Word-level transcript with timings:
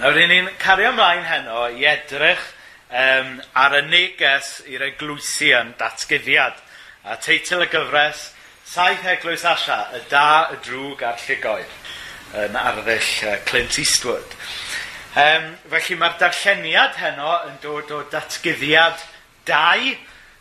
Nawr, 0.00 0.14
ry'n 0.16 0.30
ni'n 0.32 0.46
cario 0.56 0.94
ymlaen 0.94 1.26
heno 1.28 1.66
i 1.76 1.84
edrych 1.84 2.40
um, 2.88 3.34
ar 3.52 3.76
y 3.76 3.82
neges 3.84 4.62
i'r 4.70 4.86
eglwysi 4.86 5.50
yn 5.58 5.74
datgyddiad. 5.80 6.56
A 7.04 7.16
teitl 7.20 7.66
y 7.66 7.68
gyfres, 7.68 8.30
Saith 8.70 9.04
Eglwys 9.12 9.44
Asia, 9.44 9.82
y 9.98 10.00
da, 10.08 10.48
y 10.54 10.58
drwg 10.64 11.04
a'r 11.04 11.20
llugoed, 11.26 11.78
yn 12.46 12.56
arddull 12.56 13.12
uh, 13.28 13.36
Clint 13.48 13.76
Eastwood. 13.82 14.36
Um, 15.20 15.48
felly 15.72 15.96
mae'r 15.98 16.18
darlleniad 16.20 16.96
heno 17.00 17.32
yn 17.48 17.56
dod 17.60 17.90
o 17.92 18.04
datgyddiad 18.12 19.04
2, 19.50 19.94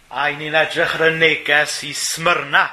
a 0.10 0.28
i 0.30 0.38
ni'n 0.40 0.58
edrych 0.58 0.94
ar 1.00 1.10
y 1.10 1.16
neges 1.18 1.82
i 1.90 1.92
Smyrna. 1.98 2.68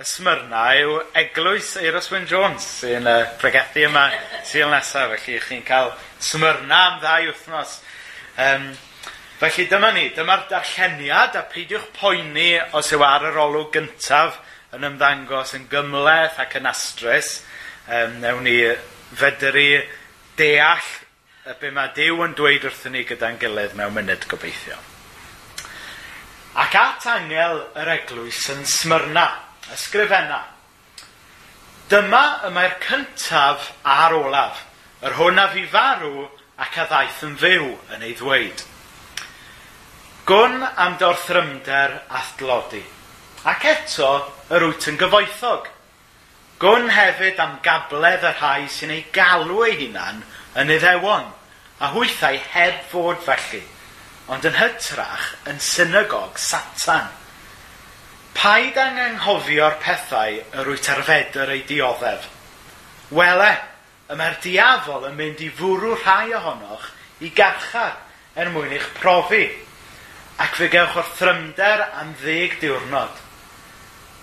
Smyrna 0.00 0.62
yw 0.80 0.94
eglwys 1.18 1.74
Eiros 1.76 2.06
Wyn 2.08 2.24
Jones 2.28 2.64
sy'n 2.80 3.08
uh, 3.08 3.26
pregethu 3.40 3.82
yma 3.84 4.06
syl 4.48 4.70
nesaf, 4.72 5.12
felly 5.12 5.40
chi'n 5.44 5.64
cael 5.66 5.90
Smyrna 6.24 6.78
am 6.86 7.00
ddau 7.02 7.26
wythnos. 7.28 7.74
Um, 8.40 8.70
felly 9.42 9.66
dyma 9.68 9.90
ni, 9.92 10.06
dyma'r 10.16 10.46
darlleniad 10.48 11.36
a 11.36 11.42
peidiwch 11.52 11.90
poeni 11.98 12.54
os 12.76 12.92
yw 12.96 13.04
ar 13.04 13.26
yr 13.28 13.36
olwg 13.44 13.74
gyntaf 13.76 14.38
yn 14.76 14.88
ymddangos 14.88 15.52
yn 15.58 15.68
gymleth 15.68 16.40
ac 16.40 16.56
yn 16.62 16.70
astrus. 16.70 17.34
Um, 17.84 18.16
newn 18.24 18.46
ni 18.48 18.56
fedru 19.20 19.82
deall 20.40 20.88
y 21.50 21.58
be 21.60 21.74
mae 21.76 21.92
Dyw 21.96 22.24
yn 22.24 22.38
dweud 22.38 22.64
wrthyn 22.70 22.96
ni 22.96 23.04
gyda'n 23.08 23.36
gilydd 23.42 23.76
mewn 23.76 23.92
munud 23.98 24.24
gobeithio. 24.32 24.80
Ac 26.60 26.74
at 26.86 27.06
angel 27.18 27.66
yr 27.76 27.94
eglwys 27.98 28.46
yn 28.56 28.64
smyrna 28.64 29.28
ysgrifenna. 29.74 30.40
Dyma 31.90 32.24
y 32.46 32.50
mae'r 32.54 32.76
cyntaf 32.84 33.70
a'r 33.82 34.14
olaf, 34.14 34.60
yr 35.02 35.16
hwn 35.18 35.40
a 35.42 35.48
fi 35.50 35.64
farw 35.72 36.26
ac 36.62 36.78
a 36.78 36.86
ddaeth 36.90 37.24
yn 37.26 37.34
fyw 37.40 37.66
yn 37.96 38.04
ei 38.06 38.14
ddweud. 38.18 38.62
Gwn 40.28 40.62
am 40.62 40.96
dorthrymder 41.00 41.96
athlodi, 42.20 42.84
ac 43.50 43.66
eto 43.72 44.12
yr 44.54 44.68
wyt 44.68 44.86
yn 44.92 45.00
gyfoethog. 45.00 45.66
Gwn 46.62 46.90
hefyd 46.92 47.40
am 47.42 47.58
gabledd 47.64 48.26
y 48.28 48.34
rhai 48.36 48.68
sy'n 48.70 48.94
ei 48.94 49.06
galw 49.14 49.64
ei 49.66 49.78
hunan 49.80 50.22
yn 50.60 50.74
iddewon, 50.76 51.30
a 51.80 51.90
hwythau 51.94 52.36
heb 52.52 52.82
fod 52.92 53.22
felly, 53.24 53.64
ond 54.30 54.44
yn 54.46 54.58
hytrach 54.60 55.32
yn 55.50 55.58
synagog 55.64 56.38
satan 56.38 57.08
Paid 58.36 58.78
anghofio'r 58.80 59.80
pethau 59.82 60.38
yr 60.60 60.70
wyt 60.70 60.90
arfedr 60.92 61.50
ei 61.54 61.64
dioddef. 61.68 62.28
Wele, 63.10 63.50
y 64.10 64.16
mae'r 64.18 64.38
diafol 64.42 65.08
yn 65.10 65.18
mynd 65.18 65.42
i 65.44 65.50
fwrw 65.54 65.96
rhai 65.98 66.32
ohonoch 66.38 66.86
i 67.26 67.30
garchar 67.34 67.98
er 68.38 68.52
mwyn 68.54 68.72
eich 68.76 68.86
profi, 69.00 69.44
ac 70.40 70.56
fe 70.56 70.70
gewch 70.72 70.96
o'r 71.00 71.10
thrymder 71.18 71.84
am 72.00 72.14
ddeg 72.22 72.56
diwrnod. 72.62 73.18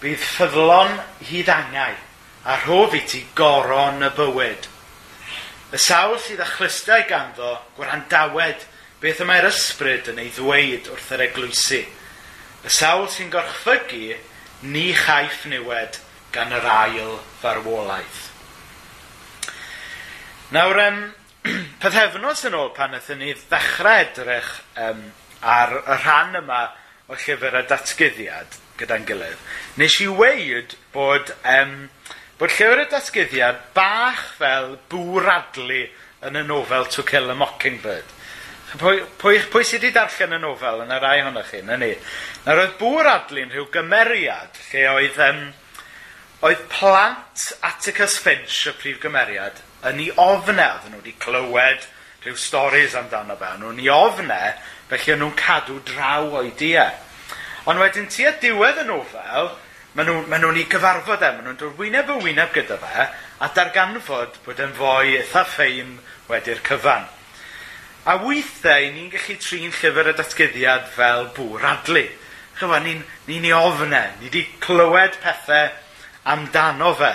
Bydd 0.02 0.24
ffyddlon 0.24 0.96
hyd 1.30 1.52
angau, 1.52 2.00
a 2.48 2.58
rhof 2.64 2.96
i 2.96 3.04
ti 3.06 3.22
goron 3.36 4.06
y 4.08 4.10
bywyd. 4.18 4.68
Y 5.76 5.80
sawl 5.84 6.16
sydd 6.24 6.42
â 6.42 6.48
chlystau 6.48 7.04
ganddo 7.10 7.58
gwrandawed 7.76 8.64
beth 9.02 9.22
y 9.22 9.28
mae'r 9.28 9.50
ysbryd 9.50 10.14
yn 10.14 10.22
ei 10.24 10.32
ddweud 10.34 10.88
wrth 10.94 11.14
yr 11.18 11.26
eglwysi. 11.28 11.84
Y 12.66 12.72
sawl 12.74 13.06
sy'n 13.14 13.30
gorchfygu 13.34 14.18
ni 14.72 14.90
chaiff 14.98 15.46
niwed 15.50 16.00
gan 16.34 16.56
yr 16.58 16.66
ail 16.72 17.20
farwolaeth. 17.42 18.24
Nawr, 20.56 20.80
um, 20.88 21.00
pethefnos 21.82 22.46
yn 22.48 22.58
ôl 22.58 22.72
pan 22.76 22.96
ydyn 22.98 23.22
ni 23.22 23.34
ddechrau 23.36 24.02
edrych 24.02 24.52
um, 24.80 25.04
ar 25.44 25.76
y 25.84 25.98
rhan 26.02 26.40
yma 26.42 26.62
o 27.08 27.16
llyfr 27.16 27.60
y 27.62 27.64
datgyddiad 27.70 28.58
gyda'n 28.78 29.06
gilydd, 29.10 29.46
nes 29.80 29.96
i 30.04 30.08
weid 30.12 30.76
bod, 30.94 31.32
um, 31.48 31.88
bod 32.40 32.54
llyfr 32.54 32.84
y 32.84 32.90
datgyddiad 32.92 33.64
bach 33.78 34.24
fel 34.38 34.76
bwradlu 34.92 35.86
yn 36.28 36.40
y 36.42 36.44
nofel 36.48 36.88
To 36.94 37.06
Kill 37.08 37.32
a 37.32 37.36
Mockingbird. 37.38 38.17
Pwy, 38.68 38.98
pwy, 39.16 39.38
pwy 39.48 39.64
sydd 39.64 39.86
wedi 39.86 39.94
darllen 39.96 40.36
y 40.36 40.38
nofel 40.44 40.82
yn 40.84 40.90
y 40.92 40.98
rai 41.00 41.22
ohonoch 41.22 41.54
chi, 41.54 41.62
na 41.64 41.78
ni? 41.80 41.94
Na 42.44 42.52
roedd 42.58 42.74
bŵr 42.82 43.08
adlin 43.08 43.54
rhyw 43.54 43.70
gymeriad 43.72 44.60
lle 44.74 44.82
oedd, 44.92 45.20
um, 45.24 45.40
oedd 46.44 46.66
plant 46.74 47.46
Atticus 47.64 48.18
Finch 48.20 48.66
y 48.68 48.76
prif 48.76 49.00
gymeriad 49.06 49.64
yn 49.88 50.04
ei 50.04 50.10
ofne, 50.20 50.68
oedd 50.68 50.92
nhw 50.92 51.00
wedi 51.00 51.16
clywed 51.24 51.88
rhyw 52.26 52.36
storys 52.44 53.00
amdano 53.00 53.40
fe, 53.40 53.56
nhw'n 53.62 53.80
ei 53.86 53.88
ofne, 53.94 54.42
felly 54.92 55.16
nhw'n 55.16 55.36
cadw 55.40 55.80
draw 55.88 56.28
o'i 56.42 56.52
dia. 56.60 56.90
Ond 57.72 57.80
wedyn 57.80 58.12
ti 58.12 58.28
a 58.28 58.36
diwedd 58.36 58.84
y 58.84 58.88
nofel, 58.92 59.54
maen 59.96 60.12
nhw'n 60.12 60.26
nhw, 60.28 60.42
nhw 60.44 60.56
ei 60.60 60.68
gyfarfod 60.74 61.24
e, 61.24 61.36
maen 61.38 61.48
nhw'n 61.48 61.62
dod 61.64 61.80
wyneb 61.80 62.12
y 62.18 62.24
wyneb 62.26 62.52
gyda 62.58 62.84
fe, 62.84 63.12
a 63.40 63.54
darganfod 63.56 64.42
bod 64.44 64.60
yn 64.68 64.76
fwy 64.76 65.22
eitha 65.22 65.48
ffein 65.56 66.02
wedi'r 66.28 66.68
cyfan. 66.68 67.08
A 68.08 68.14
weithiau, 68.24 68.86
ni'n 68.96 69.10
gallu 69.12 69.34
trin 69.44 69.66
llyfr 69.68 70.08
y 70.08 70.14
datgyddiad 70.16 70.86
fel 70.96 71.26
bŵr 71.36 71.66
adlu. 71.68 72.06
Chyfo, 72.56 72.78
ni'n 72.80 73.02
ni, 73.28 73.40
ni 73.44 73.50
ofne, 73.52 74.00
ni 74.22 74.30
wedi 74.30 74.46
clywed 74.64 75.18
pethau 75.20 75.74
amdano 76.32 76.94
fe. 76.96 77.10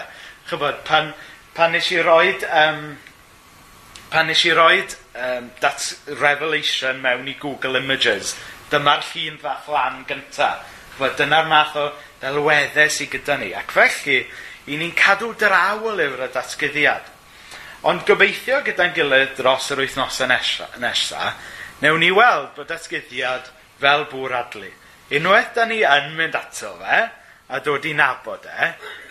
Chybod, 0.50 0.82
pan, 0.84 1.14
pan 1.56 1.72
nes 1.72 1.88
i 1.96 2.02
roed, 2.04 2.44
um, 2.44 2.82
pan 4.12 4.28
nes 4.28 4.42
i 4.44 4.52
roed 4.52 4.92
um, 5.16 5.48
dat 5.62 5.86
revelation 6.20 7.00
mewn 7.00 7.32
i 7.32 7.38
Google 7.40 7.80
Images, 7.80 8.34
dyma'r 8.68 9.00
llun 9.14 9.40
fath 9.40 9.72
lan 9.72 10.04
gynta. 10.10 10.50
Chybod, 10.92 11.16
dyna'r 11.22 11.48
math 11.48 11.80
o 11.80 11.86
ddelweddau 12.20 12.92
sydd 12.92 13.14
gyda 13.16 13.40
ni. 13.40 13.54
Ac 13.56 13.72
felly, 13.78 14.20
i 14.68 14.76
ni'n 14.76 14.92
cadw 15.00 15.32
draw 15.40 15.88
o 15.88 15.96
lyfr 15.96 16.28
y 16.28 16.30
datgyddiad. 16.36 17.11
Ond 17.82 18.04
gobeithio 18.06 18.60
gyda'n 18.62 18.92
gilydd 18.94 19.32
dros 19.40 19.72
yr 19.74 19.80
wythnosau 19.82 20.28
nesa, 20.30 20.68
nesa 20.78 21.32
newn 21.82 21.98
ni 21.98 22.12
weld 22.14 22.52
bod 22.54 22.70
esgyddiad 22.70 23.48
fel 23.82 24.04
bŵr 24.12 24.36
adlu. 24.38 24.68
Unwaith 25.18 25.50
da 25.56 25.64
ni 25.66 25.80
yn 25.82 26.12
mynd 26.14 26.36
ato 26.38 26.76
fe 26.78 27.00
a 27.50 27.58
dod 27.60 27.88
i 27.90 27.94
nabod 27.98 28.46
e, 28.46 28.68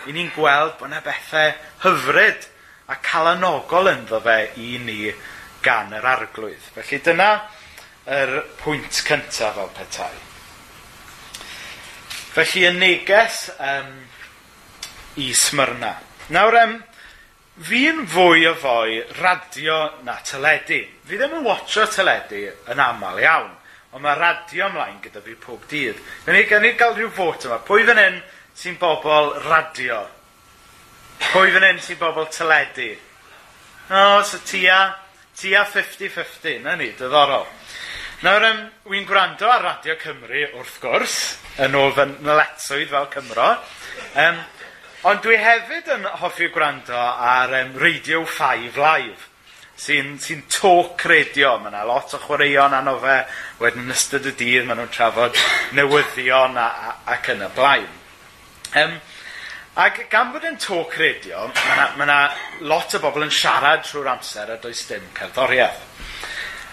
i 0.07 0.15
ni'n 0.15 0.31
gweld 0.31 0.77
bod 0.79 0.87
yna 0.87 1.01
bethau 1.03 1.51
hyfryd 1.83 2.47
a 2.87 2.95
calanogol 3.03 3.91
ynddo 3.91 4.21
fe 4.23 4.37
i 4.63 4.77
ni 4.79 5.11
gan 5.65 5.91
yr 5.97 6.07
arglwydd. 6.13 6.71
Felly 6.77 7.01
dyna 7.03 7.29
yr 8.07 8.37
pwynt 8.61 9.03
cyntaf 9.03 9.59
fel 9.59 9.73
petai. 9.75 10.13
Felly 12.31 12.63
y 12.69 12.71
neges 12.79 13.43
um, 13.59 13.91
i 15.19 15.33
Smyrna. 15.35 15.91
Nawr, 16.31 16.57
um, 16.63 16.79
Fi'n 17.59 18.05
fwy 18.07 18.45
o 18.47 18.53
fwy 18.55 19.01
radio 19.19 19.81
na 20.07 20.15
teledu. 20.23 20.79
Fi 21.03 21.17
ddim 21.19 21.33
yn 21.41 21.43
watcho 21.43 21.83
teledu 21.91 22.45
yn 22.71 22.79
aml 22.79 23.19
iawn, 23.19 23.51
ond 23.91 24.05
mae 24.05 24.15
radio 24.15 24.69
ymlaen 24.69 25.01
gyda 25.03 25.19
fi 25.25 25.35
pob 25.35 25.65
dydd. 25.67 25.99
Gan 26.23 26.37
ni, 26.37 26.45
gan 26.47 26.63
ni 26.63 26.71
gael 26.79 26.95
rhyw 26.95 27.11
fot 27.11 27.49
yma. 27.49 27.59
Pwy 27.67 27.83
fan 27.89 27.99
hyn 27.99 28.21
sy'n 28.55 28.79
bobl 28.79 29.33
radio? 29.49 29.99
Pwy 31.33 31.51
fan 31.51 31.67
hyn 31.67 31.83
sy'n 31.83 31.99
bobl 31.99 32.29
teledu? 32.31 32.93
O, 33.91 34.23
so 34.23 34.39
tia, 34.47 34.79
tia 35.35 35.65
50-50, 35.67 36.63
na 36.63 36.77
ni, 36.79 36.93
diddorol. 36.95 37.49
Nawr, 38.23 38.47
um, 38.47 38.63
wy'n 38.87 39.05
gwrando 39.09 39.51
ar 39.51 39.63
Radio 39.65 39.97
Cymru, 39.99 40.47
wrth 40.55 40.79
gwrs, 40.79 41.19
yn 41.67 41.75
ôl 41.75 41.91
fy 41.97 42.07
nyletswydd 42.13 42.91
fel 42.93 43.11
Cymro. 43.11 43.51
Um, 44.23 44.39
Ond 45.01 45.23
dwi 45.25 45.33
hefyd 45.41 45.87
yn 45.95 46.03
hoffi 46.21 46.51
gwrando 46.53 46.93
ar 46.93 47.49
um, 47.57 47.71
Radio 47.81 48.19
5 48.21 48.75
Live, 48.77 49.23
sy'n 49.81 50.11
sy 50.21 50.35
talk 50.45 51.01
radio. 51.09 51.55
Mae 51.57 51.71
yna 51.71 51.79
lot 51.89 52.11
o 52.13 52.19
chwaraeon 52.21 52.75
anno 52.77 52.93
fe, 53.01 53.15
wedyn 53.63 53.87
yn 53.87 53.95
ystod 53.95 54.27
y 54.29 54.35
dydd 54.37 54.67
maen 54.67 54.77
nhw'n 54.77 54.91
trafod 54.93 55.39
newyddion 55.79 56.59
a, 56.61 56.67
a, 56.69 56.93
ac 57.15 57.31
yn 57.33 57.41
y 57.41 57.47
blaen. 57.55 57.87
Um, 58.77 58.93
ac 59.81 60.03
gan 60.11 60.35
bod 60.35 60.45
yn 60.45 60.59
talk 60.61 60.93
radio, 61.01 61.47
mae 61.49 61.73
yna, 61.73 61.87
mae 61.95 62.05
yna 62.05 62.19
lot 62.69 62.93
o 62.93 63.01
bobl 63.01 63.25
yn 63.25 63.33
siarad 63.33 63.81
trwy'r 63.87 64.11
amser 64.13 64.53
a 64.53 64.59
does 64.61 64.83
dim 64.91 65.07
cerddoriaeth. 65.17 65.81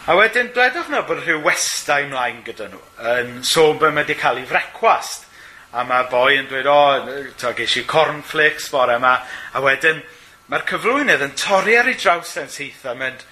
A 0.05 0.19
wedyn, 0.21 0.53
dwedwch 0.53 0.93
nhw 0.93 1.01
bod 1.09 1.25
rhyw 1.25 1.41
westau 1.49 2.05
ymlaen 2.05 2.45
gyda 2.45 2.69
nhw 2.75 2.85
yn 3.15 3.39
sôn 3.55 3.81
bod 3.81 3.97
wedi 3.97 4.21
cael 4.21 4.43
ei 4.45 4.51
frecwast 4.53 5.25
a 5.73 5.85
mae 5.85 6.07
boi 6.09 6.39
yn 6.39 6.47
dweud, 6.49 6.69
o, 6.71 6.77
oh, 7.05 7.57
ges 7.57 7.77
i 7.77 7.85
cornflakes 7.89 8.71
bore 8.73 8.97
yma, 8.97 9.19
a 9.53 9.63
wedyn 9.65 10.01
mae'r 10.49 10.65
cyflwynydd 10.69 11.27
yn 11.27 11.35
torri 11.37 11.77
ar 11.77 11.91
ei 11.91 11.99
draws 11.99 12.37
yn 12.41 12.49
syth 12.53 12.87
a 12.89 12.95
mynd, 12.97 13.25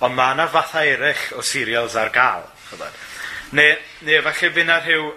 ond 0.00 0.16
mae 0.16 0.36
yna 0.36 0.46
fathau 0.52 0.88
eraill 0.94 1.26
o 1.36 1.44
serials 1.44 1.96
ar 2.00 2.12
gael. 2.14 2.46
Neu, 3.54 3.76
neu 4.08 4.24
falle 4.24 4.50
bydd 4.54 4.64
yna 4.64 4.80
rhyw 4.80 5.12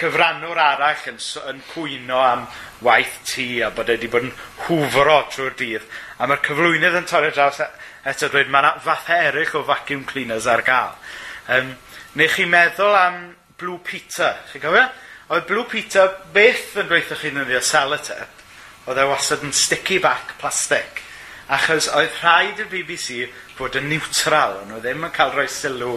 cyfrannwr 0.00 0.62
arall 0.62 1.10
yn, 1.10 1.18
yn 1.50 1.60
cwyno 1.74 2.22
am 2.24 2.46
waith 2.86 3.18
tŷ 3.28 3.48
a 3.66 3.74
bod 3.74 3.90
wedi 3.92 4.08
bod 4.08 4.30
yn 4.30 4.32
hwfro 4.68 5.18
trwy'r 5.34 5.58
dydd. 5.58 5.90
A 6.16 6.30
mae'r 6.30 6.46
cyflwynydd 6.46 6.96
yn 7.02 7.10
torri 7.10 7.34
draws 7.34 7.60
e, 7.60 7.68
eto 8.08 8.30
dweud 8.32 8.48
mae 8.48 8.62
yna 8.62 8.72
fathau 8.86 9.28
eraill 9.28 9.58
o 9.60 9.66
vacuum 9.68 10.06
cleaners 10.08 10.48
ar 10.48 10.64
gael. 10.64 10.96
Um, 11.50 11.74
neu 12.16 12.30
chi 12.32 12.46
meddwl 12.48 12.96
am 12.96 13.22
Blue 13.60 13.82
Peter, 13.84 14.38
chi'n 14.52 14.62
cofio? 14.62 14.86
Oedd 15.30 15.46
Blue 15.46 15.62
Peter 15.70 16.08
beth 16.34 16.72
yn 16.80 16.88
dweithio 16.90 17.14
chi'n 17.20 17.36
yn 17.38 17.50
salatep, 17.62 18.40
oedd 18.90 18.98
e 18.98 19.04
wastad 19.06 19.44
yn 19.46 19.52
sticky 19.54 20.00
back 20.02 20.32
plastic. 20.40 21.04
Achos 21.54 21.86
oedd 21.94 22.16
rhaid 22.18 22.58
i'r 22.64 22.70
BBC 22.72 23.28
fod 23.54 23.78
yn 23.78 23.86
niwtral, 23.92 24.56
ond 24.64 24.74
oedd 24.74 24.88
ddim 24.88 25.06
yn 25.06 25.14
cael 25.14 25.30
rhoi 25.36 25.46
sylw 25.46 25.92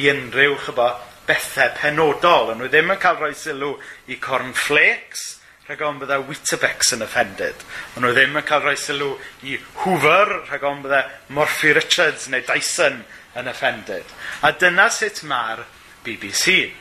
i 0.00 0.08
unrhyw 0.14 0.56
chybo 0.64 0.88
bethau 1.28 1.76
penodol, 1.76 2.54
ond 2.54 2.64
oedd 2.64 2.72
ddim 2.72 2.96
yn 2.96 3.04
cael 3.04 3.20
rhoi 3.20 3.34
sylw 3.36 3.74
i 4.08 4.16
cornflakes, 4.16 5.28
rhag 5.68 5.84
ond 5.84 6.00
bydda 6.00 6.22
Wittebex 6.32 6.96
yn 6.96 7.04
offended. 7.04 7.68
Ond 8.00 8.08
oedd 8.08 8.16
ddim 8.16 8.40
yn 8.40 8.48
cael 8.48 8.64
rhoi 8.64 8.78
sylw 8.80 9.12
i 9.44 9.60
Hoover, 9.84 10.38
rhag 10.48 10.64
ond 10.72 10.88
bydda 10.88 11.04
Morphy 11.36 11.76
Richards 11.76 12.30
neu 12.32 12.40
Dyson 12.48 13.02
yn 13.36 13.52
offended. 13.52 14.08
A 14.40 14.56
dyna 14.56 14.88
sut 14.88 15.20
mae'r 15.28 15.66
BBC. 16.06 16.72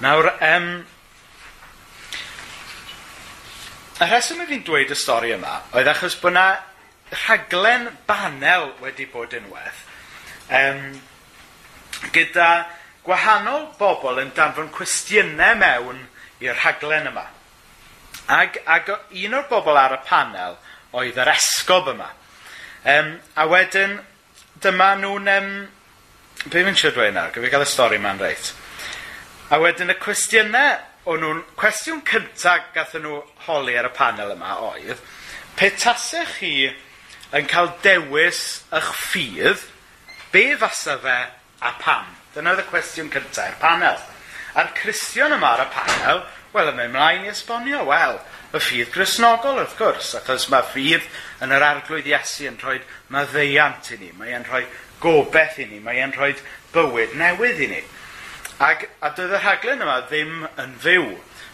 Nawr, 0.00 0.32
um, 0.40 0.68
y 4.02 4.08
rheswm 4.08 4.42
i 4.42 4.48
fi'n 4.48 4.64
dweud 4.66 4.90
y 4.90 4.98
stori 4.98 5.34
yma 5.36 5.60
oedd 5.76 5.90
achos 5.92 6.16
bod 6.18 6.32
yna 6.32 6.46
rhaglen 7.12 7.90
banel 8.08 8.72
wedi 8.82 9.06
bod 9.12 9.34
unwaith 9.36 9.82
um, 10.48 10.80
gyda 12.14 12.48
gwahanol 13.06 13.68
bobl 13.78 14.20
yn 14.22 14.32
danfon 14.36 14.70
cwestiynau 14.74 15.58
mewn 15.58 16.00
i'r 16.42 16.58
rhaglen 16.58 17.10
yma. 17.10 17.24
Ag, 18.32 18.58
ag 18.66 18.90
un 18.94 19.36
o'r 19.38 19.48
bobl 19.50 19.78
ar 19.78 19.96
y 19.96 20.00
panel 20.06 20.58
oedd 20.98 21.18
yr 21.18 21.30
esgob 21.34 21.90
yma. 21.92 22.08
Um, 22.82 23.14
a 23.38 23.46
wedyn, 23.50 23.98
dyma 24.62 24.94
nhw'n... 24.98 25.30
Um, 25.36 25.52
be 26.48 26.64
fi'n 26.66 26.78
siŵr 26.78 26.94
dweud 26.96 27.14
nawr? 27.14 27.34
Gyfi 27.34 27.50
gael 27.52 27.66
y 27.66 27.70
stori 27.70 27.98
yma'n 28.00 28.22
reit. 28.22 28.52
A 29.52 29.58
wedyn 29.60 29.92
y 29.92 29.94
cwestiynau, 30.00 30.78
o'n 31.12 31.18
nhw'n, 31.20 31.40
cwestiwn 31.60 31.98
cyntaf 32.08 32.70
gathen 32.72 33.02
nhw 33.04 33.18
holi 33.44 33.74
ar 33.76 33.90
y 33.90 33.92
panel 33.92 34.32
yma 34.32 34.54
oedd, 34.64 35.02
pe 35.60 35.68
tasech 35.76 36.38
chi 36.38 36.70
yn 37.36 37.50
cael 37.50 37.68
dewis 37.84 38.40
eich 38.72 38.88
ffydd, 38.96 39.66
be 40.32 40.46
fasa 40.56 40.96
fe 41.04 41.18
a 41.68 41.74
pam? 41.84 42.08
Dyna 42.32 42.54
oedd 42.54 42.64
y 42.64 42.66
cwestiwn 42.70 43.12
cyntaf, 43.12 43.52
i'r 43.52 43.60
panel. 43.60 44.00
A'r 44.56 44.72
Cristion 44.80 45.36
yma 45.36 45.52
ar 45.58 45.66
y 45.66 45.70
panel, 45.76 46.24
wel, 46.56 46.72
y 46.72 46.72
yma 46.72 46.90
mlaen 46.96 47.28
i 47.28 47.36
esbonio, 47.36 47.84
wel, 47.92 48.22
y 48.56 48.64
ffydd 48.70 48.96
grisnogol 48.96 49.60
wrth 49.60 49.76
gwrs, 49.76 50.14
achos 50.22 50.48
mae 50.48 50.64
ffydd 50.72 51.04
yn 51.44 51.52
yr 51.52 51.68
arglwydd 51.74 52.08
Iesu 52.08 52.48
yn 52.48 52.56
rhoi 52.62 52.80
maddeiant 53.12 53.92
i 53.92 54.00
ni, 54.00 54.14
mae'n 54.16 54.48
rhoi 54.48 54.64
gobeith 55.04 55.60
i 55.60 55.68
ni, 55.68 55.84
mae'n 55.84 56.16
rhoi 56.16 56.38
bywyd 56.72 57.20
newydd 57.20 57.68
i 57.68 57.74
ni. 57.76 57.88
Ag, 58.60 58.84
a 59.00 59.10
doedd 59.16 59.32
y 59.36 59.40
rhaglen 59.40 59.82
yma 59.84 60.00
ddim 60.10 60.44
yn 60.60 60.76
fyw. 60.82 61.08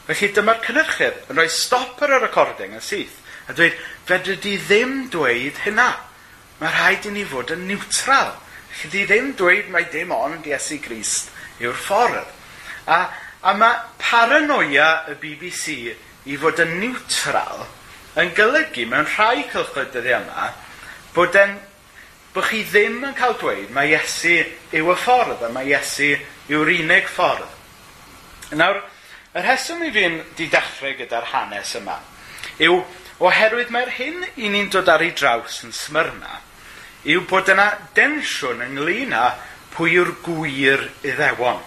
Felly 0.08 0.32
dyma'r 0.34 0.60
cynnyrchydd 0.64 1.30
yn 1.30 1.38
rhoi 1.38 1.48
stop 1.52 2.02
ar 2.02 2.16
y 2.16 2.20
recording 2.24 2.74
yn 2.76 2.84
syth 2.84 3.16
a 3.48 3.54
dweud, 3.56 3.76
fedri 4.04 4.36
di 4.42 4.56
ddim 4.60 5.08
dweud 5.12 5.62
hynna. 5.64 5.88
Mae 6.58 6.72
rhaid 6.74 7.06
i 7.08 7.14
ni 7.14 7.24
fod 7.28 7.54
yn 7.54 7.64
niwtral. 7.68 8.34
Felly 8.68 8.90
di 8.92 9.04
ddim 9.08 9.32
dweud 9.38 9.70
mai 9.72 9.86
dim 9.92 10.12
ond 10.12 10.46
Iesu 10.48 10.80
Grist 10.84 11.32
yw'r 11.62 11.78
ffordd. 11.78 12.28
A, 12.92 12.98
a 13.40 13.54
mae 13.56 13.80
paranoia 14.00 14.90
y 15.08 15.16
BBC 15.22 15.94
i 16.28 16.36
fod 16.40 16.60
yn 16.64 16.76
niwtral 16.82 17.64
yn 18.18 18.34
golygu 18.36 18.84
mewn 18.90 19.08
rhai 19.14 19.46
cylchlydydd 19.52 20.08
yma 20.18 20.48
bod 21.14 21.36
e'n 21.38 21.54
bod 22.38 22.46
chi 22.46 22.60
ddim 22.62 23.00
yn 23.02 23.16
cael 23.18 23.34
dweud 23.40 23.72
mae 23.74 23.90
Iesu 23.90 24.36
yw 24.78 24.92
y 24.92 24.94
ffordd 25.02 25.40
a 25.42 25.48
mae 25.50 25.72
Iesu 25.72 26.12
yw'r 26.52 26.70
unig 26.70 27.08
ffordd. 27.10 27.48
Nawr, 28.54 28.78
y 29.34 29.42
rheswm 29.42 29.82
i 29.82 29.90
fi'n 29.90 30.20
di 30.38 30.46
dechrau 30.52 30.94
gyda'r 31.00 31.26
hanes 31.32 31.74
yma 31.80 31.98
yw 32.62 32.78
oherwydd 33.26 33.74
mae'r 33.74 33.90
hyn 33.96 34.22
i 34.38 34.52
ni'n 34.54 34.70
dod 34.70 34.86
ar 34.92 35.02
ei 35.02 35.10
draws 35.18 35.64
yn 35.66 35.74
smyrna 35.74 36.38
yw 37.10 37.26
bod 37.26 37.50
yna 37.50 37.66
densiwn 37.98 38.62
ynglyn 38.68 39.18
â 39.18 39.26
pwy 39.74 39.98
yw'r 39.98 40.14
gwir 40.22 40.88
iddewon. 41.02 41.58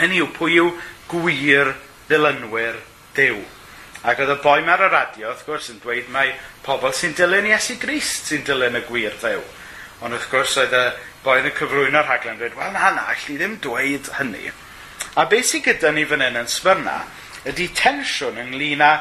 Hynny 0.00 0.22
yw, 0.24 0.32
pwy 0.32 0.60
yw 0.62 0.74
gwir 1.12 1.74
ddilynwyr 2.08 2.80
dew. 3.16 3.42
Ac 4.08 4.24
oedd 4.24 4.38
y 4.38 4.42
boi 4.42 4.60
mae'r 4.64 4.88
radio, 4.88 5.34
wrth 5.34 5.44
gwrs, 5.46 5.68
yn 5.74 5.84
dweud 5.84 6.08
mae 6.12 6.32
pobl 6.64 6.96
sy'n 6.96 7.12
dilyn 7.18 7.52
Iesu 7.52 7.76
Grist 7.80 8.32
sy'n 8.32 8.48
dilyn 8.48 8.80
y 8.80 8.88
gwir 8.88 9.20
ddew. 9.20 9.42
Ond 10.02 10.16
wrth 10.16 10.28
gwrs, 10.32 10.56
oedd 10.58 10.74
y 10.74 10.84
boi 11.22 11.38
yn 11.38 11.46
y 11.46 11.54
cyfrwyno'r 11.54 12.08
rhaglen 12.08 12.38
dweud, 12.40 12.56
wel 12.58 12.72
na, 12.74 12.90
na, 12.96 13.06
allu 13.12 13.36
ddim 13.38 13.58
dweud 13.62 14.08
hynny. 14.18 14.50
A 15.14 15.26
beth 15.30 15.52
sydd 15.52 15.66
gyda 15.68 15.92
ni 15.94 16.02
fan 16.10 16.24
hyn 16.24 16.40
yn 16.40 16.50
sbyrna, 16.50 16.96
ydy 17.46 17.68
tensiwn 17.78 18.40
ynglyn 18.42 18.82
â 18.82 18.92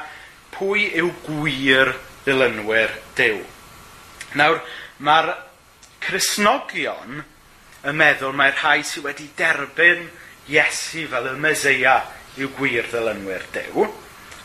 pwy 0.54 0.88
yw 1.02 1.10
gwir 1.26 1.96
ddilynwyr 2.26 2.94
dew. 3.18 3.42
Nawr, 4.38 4.62
mae'r 5.02 5.34
Cresnogion 6.02 7.24
yn 7.88 7.98
meddwl 7.98 8.38
mae'r 8.38 8.58
rhai 8.60 8.82
sydd 8.86 9.08
wedi 9.10 9.30
derbyn 9.38 10.06
Iesu 10.52 11.08
fel 11.10 11.32
y 11.32 11.36
Meseia 11.42 11.98
yw 12.38 12.50
gwir 12.58 12.90
ddilynwyr 12.92 13.46
dew. 13.56 13.90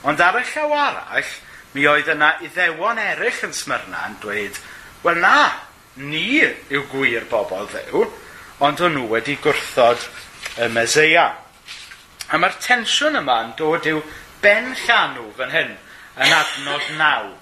ond 0.07 0.21
ar 0.23 0.37
y 0.39 0.43
llaw 0.53 0.73
arall, 0.77 1.31
mi 1.75 1.87
oedd 1.91 2.09
yna 2.13 2.37
iddewon 2.47 3.01
eraill 3.03 3.45
yn 3.49 3.55
Smyrna 3.57 4.05
yn 4.09 4.19
dweud, 4.23 4.59
wel 5.03 5.19
na, 5.19 5.66
ni 5.97 6.43
yw 6.45 6.85
gwir 6.93 7.25
bobl 7.31 7.69
ddew, 7.73 8.05
ond 8.61 8.81
o'n 8.85 8.95
nhw 8.97 9.09
wedi 9.11 9.37
gwrthod 9.41 10.05
y 10.61 10.69
Meseia. 10.73 11.27
A 12.29 12.39
mae'r 12.41 12.57
tensiwn 12.61 13.19
yma 13.21 13.41
yn 13.45 13.57
dod 13.59 13.89
i'w 13.89 14.03
ben 14.43 14.73
llanw 14.85 15.31
fan 15.39 15.55
hyn 15.55 15.75
yn 16.21 16.37
adnod 16.37 16.93
naw. 17.01 17.33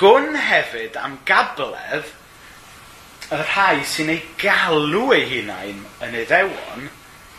Gwn 0.00 0.34
hefyd 0.48 0.98
am 0.98 1.18
gabledd 1.28 2.10
y 3.30 3.40
rhai 3.40 3.84
sy'n 3.88 4.12
ei 4.12 4.22
galw 4.40 5.12
eu 5.14 5.26
hunain 5.30 5.84
yn 6.04 6.18
iddewon 6.22 6.88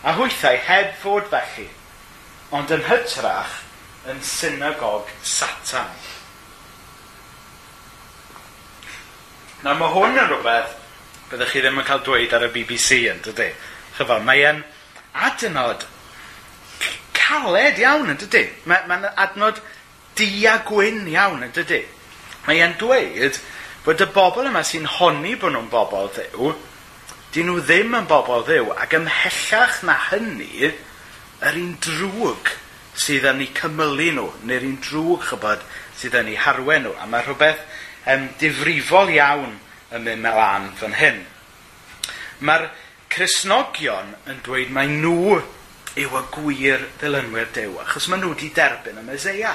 a 0.05 0.15
hwythau 0.15 0.57
heb 0.67 0.93
fod 1.01 1.27
felly, 1.31 1.67
ond 2.55 2.71
yn 2.71 2.83
hytrach 2.87 3.59
yn 4.11 4.21
synagog 4.23 5.09
satan. 5.25 5.91
Na 9.65 9.73
mae 9.73 9.89
hwn 9.89 10.13
yn 10.13 10.27
rhywbeth 10.29 10.73
byddwch 11.31 11.55
chi 11.55 11.61
ddim 11.63 11.79
yn 11.81 11.85
cael 11.87 12.03
dweud 12.05 12.33
ar 12.37 12.43
y 12.45 12.51
BBC 12.53 12.99
yn 13.09 13.21
dydy. 13.25 13.47
Chyfo, 13.97 14.19
mae 14.21 14.43
e'n 14.45 14.59
adnod 15.25 15.87
caled 17.17 17.79
iawn 17.81 18.11
yn 18.13 18.19
dydy. 18.21 18.43
Mae'n 18.69 18.85
mae 18.91 19.09
adnod 19.23 19.57
dia 20.19 20.59
gwyn 20.67 21.07
iawn 21.09 21.41
yn 21.47 21.55
dydy. 21.55 21.79
Mae 22.45 22.61
e'n 22.61 22.75
dweud 22.77 23.39
bod 23.87 24.03
y 24.05 24.07
bobl 24.13 24.51
yma 24.51 24.61
sy'n 24.69 24.85
honni 24.99 25.33
bod 25.41 25.55
nhw'n 25.55 25.71
bobl 25.71 26.11
ddew, 26.13 26.51
dyn 27.33 27.49
nhw 27.49 27.63
ddim 27.65 27.97
yn 27.97 28.09
bobl 28.11 28.45
ddew, 28.45 28.69
ac 28.77 28.93
ymhellach 28.99 29.79
na 29.89 29.95
hynny, 30.11 30.69
yr 31.41 31.57
un 31.57 31.73
drwg 31.81 32.53
sydd 33.01 33.25
yn 33.31 33.41
ei 33.47 33.49
cymylu 33.57 34.11
nhw, 34.13 34.27
neu'r 34.45 34.69
un 34.69 34.77
drwg 34.85 35.25
chybod 35.31 35.65
sydd 35.97 36.21
yn 36.21 36.29
ei 36.35 36.37
harwen 36.45 36.85
nhw. 36.85 36.93
A 37.01 37.09
mae 37.09 37.25
rhywbeth 37.25 37.65
um, 38.11 38.27
difrifol 38.39 39.11
iawn 39.13 39.55
yn 39.95 40.05
mynd 40.05 40.23
melan 40.25 40.71
fan 40.79 40.95
hyn. 40.99 41.21
Mae'r 42.45 42.69
Cresnogion 43.15 44.15
yn 44.27 44.41
dweud 44.43 44.73
mae 44.75 44.89
nhw 44.91 45.37
yw 45.95 46.17
y 46.19 46.23
gwir 46.35 46.81
ddilynwyr 46.99 47.51
Dyw, 47.55 47.77
achos 47.85 48.09
maen 48.11 48.25
nhw 48.25 48.33
wedi 48.33 48.49
derbyn 48.55 48.99
y 48.99 49.05
Meseia. 49.07 49.53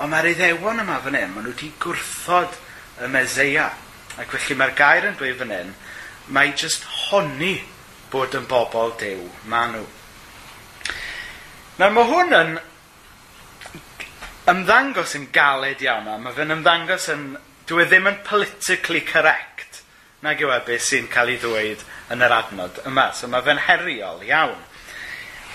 Ond 0.00 0.12
mae'r 0.12 0.30
iddewon 0.30 0.80
yma 0.80 1.00
fan 1.04 1.18
hyn, 1.18 1.34
maen 1.34 1.44
nhw 1.44 1.52
wedi 1.52 1.72
gwrthod 1.82 2.56
y 3.04 3.10
Meseia. 3.12 3.68
Ac 4.16 4.32
felly 4.32 4.56
mae'r 4.56 4.76
gair 4.78 5.10
yn 5.10 5.18
dweud 5.20 5.36
fan 5.42 5.52
hyn, 5.52 5.74
mae 6.32 6.54
jyst 6.56 6.86
honni 7.10 7.58
bod 8.12 8.34
yn 8.38 8.48
bobl 8.48 8.94
dew 9.00 9.28
maen 9.50 9.76
nhw. 9.76 9.84
Nawr 11.76 11.92
mae 11.92 12.08
hwn 12.08 12.34
yn 12.40 12.56
ymddangos 14.50 15.16
yn 15.18 15.26
galed 15.34 15.82
iawn 15.82 16.08
a 16.10 16.16
mae 16.22 16.34
fe'n 16.36 16.54
ymddangos 16.54 17.08
yn, 17.10 17.28
dwi 17.66 17.82
e 17.82 17.86
ddim 17.90 18.10
yn 18.12 18.20
politically 18.26 19.02
correct 19.06 19.80
nag 20.22 20.40
yw 20.42 20.52
e 20.54 20.60
beth 20.66 20.84
sy'n 20.86 21.08
cael 21.12 21.32
ei 21.32 21.38
ddweud 21.42 21.82
yn 22.14 22.22
yr 22.24 22.34
adnod 22.34 22.80
yma. 22.88 23.10
So 23.14 23.28
mae 23.30 23.44
fe'n 23.46 23.62
heriol 23.66 24.22
iawn. 24.26 24.62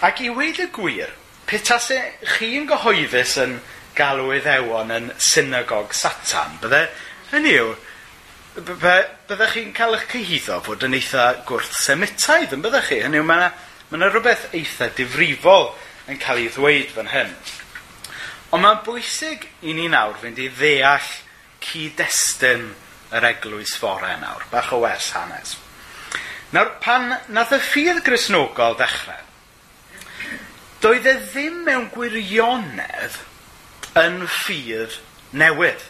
Ac 0.06 0.22
i 0.26 0.30
weid 0.34 0.60
y 0.62 0.68
gwir, 0.74 1.14
petas 1.50 1.90
e 1.94 2.00
chi'n 2.38 2.68
gyhoeddus 2.70 3.38
yn 3.44 3.58
galw 3.98 4.32
iddewon 4.36 4.94
yn 4.96 5.10
synagog 5.20 5.96
satan, 5.96 6.58
bydde, 6.62 6.86
hynny 7.32 7.56
yw, 7.60 7.74
byddech 8.56 9.56
chi'n 9.56 9.74
cael 9.76 9.96
eich 9.96 10.08
cyhyddo 10.12 10.60
fod 10.66 10.84
yn 10.88 10.98
eitha 10.98 11.28
gwrth 11.48 11.72
semitaidd 11.80 12.56
yn 12.58 12.64
byddech 12.66 12.92
chi. 12.92 13.02
Hynny 13.06 13.22
yw, 13.22 13.28
mae 13.28 13.48
yna 13.48 13.52
ma 13.96 14.12
rhywbeth 14.12 14.50
eitha 14.56 14.92
difrifol 14.96 15.72
yn 16.12 16.20
cael 16.20 16.44
ei 16.44 16.52
ddweud 16.52 16.96
fan 16.96 17.12
hyn. 17.12 17.36
Ond 18.52 18.66
mae'n 18.66 18.82
bwysig 18.84 19.46
i 19.64 19.74
ni 19.76 19.88
nawr 19.92 20.18
fynd 20.20 20.40
i 20.44 20.50
ddeall 20.52 21.12
cyd-destun 21.64 22.66
yr 23.16 23.28
eglwys 23.30 23.78
fore 23.80 24.12
nawr, 24.20 24.44
bach 24.52 24.74
o 24.76 24.82
wers 24.84 25.12
hanes. 25.16 25.56
Nawr, 26.52 26.74
pan 26.84 27.14
nath 27.32 27.54
y 27.56 27.60
ffydd 27.64 28.02
grisnogol 28.04 28.76
ddechrau, 28.80 29.22
doedd 30.84 31.08
e 31.08 31.14
ddim 31.30 31.62
mewn 31.68 31.88
gwirionedd 31.94 33.22
yn 34.02 34.20
ffydd 34.28 34.98
newydd. 35.38 35.88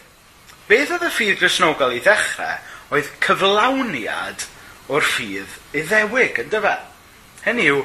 Beth 0.68 0.94
oedd 0.94 1.08
y 1.08 1.10
ffydd 1.16 1.40
grisnogol 1.40 1.96
i 1.96 1.98
ddechrau 2.04 2.94
oedd 2.94 3.10
cyflawniad 3.24 4.46
o'r 4.92 5.06
ffydd 5.06 5.58
iddewig, 5.82 6.38
yn 6.44 6.54
dyfa? 6.54 6.76
Hynny 7.42 7.66
yw, 7.72 7.82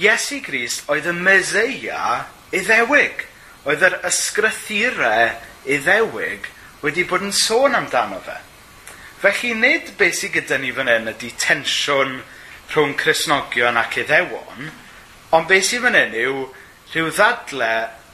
Iesu 0.00 0.40
Grist 0.42 0.88
oedd 0.88 1.10
y 1.10 1.14
Meseia 1.16 2.24
iddewig 2.54 3.26
oedd 3.64 3.84
yr 3.88 3.98
ysgrythurau 4.04 5.30
iddewig 5.76 6.48
wedi 6.84 7.06
bod 7.08 7.24
yn 7.24 7.32
sôn 7.32 7.76
amdano 7.78 8.20
fe. 8.24 8.36
Felly 9.24 9.54
nid 9.56 9.94
beth 9.96 10.18
sydd 10.18 10.34
gyda 10.34 10.58
ni 10.60 10.72
fan 10.76 10.90
hyn 10.92 11.08
ydy 11.14 11.30
tensiwn 11.40 12.18
rhwng 12.74 12.92
Cresnogion 13.00 13.78
ac 13.80 13.96
Iddewon, 14.02 14.68
ond 15.32 15.48
beth 15.48 15.64
sydd 15.70 15.86
fan 15.86 15.96
hyn 15.96 16.16
yw 16.24 16.42
rhyw 16.92 17.08
ddadle 17.16 17.70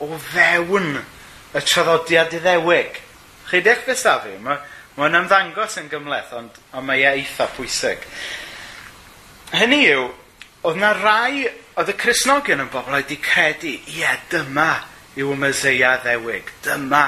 o 0.06 0.18
fewn 0.30 1.00
y 1.00 1.62
traddodiad 1.66 2.36
iddewig. 2.38 3.00
Chi 3.50 3.62
dech 3.66 3.82
beth 3.88 4.04
da 4.06 4.20
fi? 4.22 4.36
Mae'n 4.38 4.60
ma, 4.94 5.10
ymddangos 5.24 5.80
yn 5.82 5.90
gymleth, 5.90 6.30
ond, 6.38 6.62
ond 6.70 6.86
mae 6.86 7.02
e 7.02 7.10
eitha 7.16 7.48
pwysig. 7.56 8.06
Hynny 9.50 9.82
yw, 9.90 10.06
oedd 10.62 10.78
na 10.78 10.92
rai, 10.94 11.48
oedd 11.74 11.90
y 11.90 11.98
Cresnogion 11.98 12.62
yn 12.62 12.70
bobl 12.70 12.94
oedd 12.94 13.08
wedi 13.08 13.18
credu, 13.24 13.74
ie, 13.90 14.14
dyma 14.30 14.70
yw 15.18 15.32
y 15.34 15.38
Meseia 15.40 15.96
ddewig. 16.04 16.50
Dyma 16.64 17.04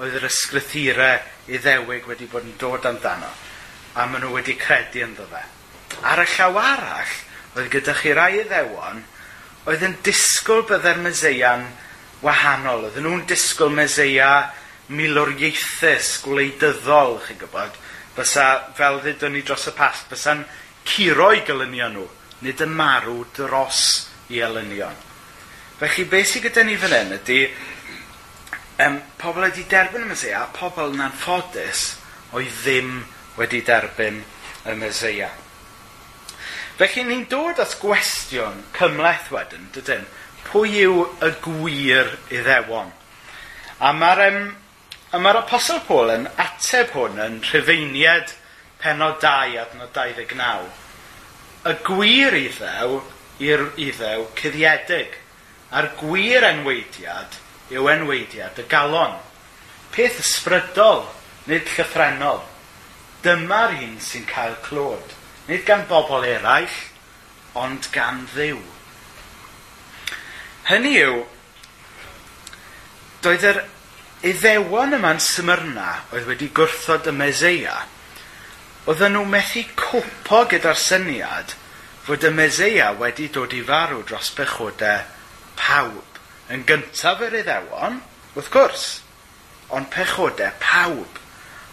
oedd 0.00 0.16
yr 0.18 0.28
ysgrythurau 0.28 1.52
i 1.52 1.60
ddewig 1.60 2.06
wedi 2.08 2.28
bod 2.30 2.46
yn 2.46 2.56
dod 2.60 2.86
amdano. 2.88 3.28
A 3.94 4.06
maen 4.08 4.24
nhw 4.24 4.32
wedi 4.38 4.56
credu 4.56 5.04
ynddo 5.04 5.26
fe. 5.28 5.42
Ar 6.08 6.22
y 6.22 6.26
llaw 6.36 6.58
arall, 6.62 7.14
oedd 7.56 7.68
gyda 7.74 7.94
chi 7.98 8.14
rai 8.16 8.32
iddewon, 8.40 9.02
oedd 9.68 9.84
yn 9.84 9.98
disgwyl 10.06 10.64
byddai'r 10.70 11.02
Meseia'n 11.04 11.68
wahanol. 12.24 12.88
Oedd 12.88 12.98
nhw'n 13.04 13.26
disgwyl 13.28 13.74
Meseia 13.76 14.32
milwriaethus, 14.92 16.16
gwleidyddol, 16.24 17.18
chi'n 17.26 17.40
gwybod. 17.44 17.78
Bysa, 18.16 18.48
fel 18.76 19.00
ddydwn 19.04 19.36
ni 19.36 19.44
dros 19.46 19.68
y 19.70 19.76
past, 19.76 20.08
bysa'n 20.10 20.44
i 20.98 21.44
gelynion 21.46 21.94
nhw, 21.96 22.08
nid 22.42 22.60
y 22.60 22.68
marw 22.68 23.22
dros 23.36 24.08
i 24.32 24.40
elynion. 24.42 25.11
Felly, 25.82 26.04
beth 26.06 26.28
sydd 26.30 26.44
gyda 26.46 26.62
ni 26.62 26.76
fan 26.78 26.92
hyn 26.94 27.16
ydy, 27.16 27.36
um, 28.84 29.00
pobl 29.18 29.42
wedi 29.42 29.64
derbyn 29.66 30.04
y 30.04 30.10
Mesoea, 30.12 30.44
a 30.44 30.50
pobl 30.54 30.92
yn 30.92 31.00
anffodus 31.02 31.80
oedd 32.38 32.52
ddim 32.60 32.92
wedi 33.34 33.64
derbyn 33.66 34.20
y 34.70 34.74
Mesoea. 34.78 35.32
Felly, 36.78 37.02
ni'n 37.08 37.24
dod 37.32 37.58
at 37.64 37.74
gwestiwn 37.80 38.60
cymleth 38.76 39.32
wedyn, 39.34 39.64
dydyn, 39.74 40.04
pwy 40.46 40.84
yw 40.84 41.00
y 41.18 41.30
gwir 41.48 42.12
iddewon? 42.30 42.92
A 43.82 43.90
mae'r 43.90 44.22
um, 44.28 44.38
a 45.10 45.18
ma 45.18 45.32
Apostol 45.40 45.82
Paul 45.88 46.14
yn 46.14 46.28
ateb 46.44 46.94
hwn 46.94 47.18
yn 47.26 47.40
rhyfeiniad 47.48 48.36
penod 48.84 49.18
2 49.26 49.58
adnod 49.64 49.90
29. 49.98 50.70
Y 51.66 51.74
gwir 51.90 52.38
iddew 52.38 53.02
i'r 53.50 53.66
iddew 53.88 54.28
cyddiedig. 54.38 55.18
A'r 55.72 55.88
gwir 55.96 56.44
enweidiad 56.44 57.38
yw 57.72 57.88
enweidiad 57.88 58.58
y 58.60 58.64
galon. 58.68 59.14
Peth 59.92 60.20
ysbrydol, 60.20 61.06
nid 61.48 61.68
llythrenol. 61.72 62.42
Dyma'r 63.24 63.76
un 63.80 63.98
sy'n 64.02 64.26
cael 64.28 64.58
clod. 64.66 65.14
Nid 65.48 65.64
gan 65.68 65.86
bobl 65.88 66.26
eraill, 66.28 66.74
ond 67.58 67.88
gan 67.94 68.26
ddiw. 68.34 68.60
Hynny 70.68 70.92
yw, 71.02 71.22
doedd 73.24 73.48
yr 73.48 73.62
iddewon 74.28 74.94
yma'n 74.98 75.20
Smyrna 75.22 75.88
oedd 76.12 76.28
wedi 76.28 76.50
gwrthod 76.54 77.08
y 77.10 77.16
Meseia, 77.16 77.80
oedden 78.86 79.16
nhw 79.16 79.24
methu 79.30 79.64
cwpo 79.78 80.44
gyda'r 80.52 80.78
syniad 80.78 81.56
fod 82.06 82.28
y 82.28 82.30
Meseia 82.34 82.92
wedi 82.98 83.28
dod 83.34 83.52
i 83.54 83.64
farw 83.66 84.00
dros 84.06 84.30
bechodau 84.36 85.02
pawb, 85.72 86.20
yn 86.52 86.66
gyntaf 86.68 87.22
yr 87.24 87.38
iddewon, 87.40 88.00
wrth 88.36 88.50
gwrs, 88.52 88.86
ond 89.72 89.88
pechodau 89.92 90.52
pawb. 90.60 91.20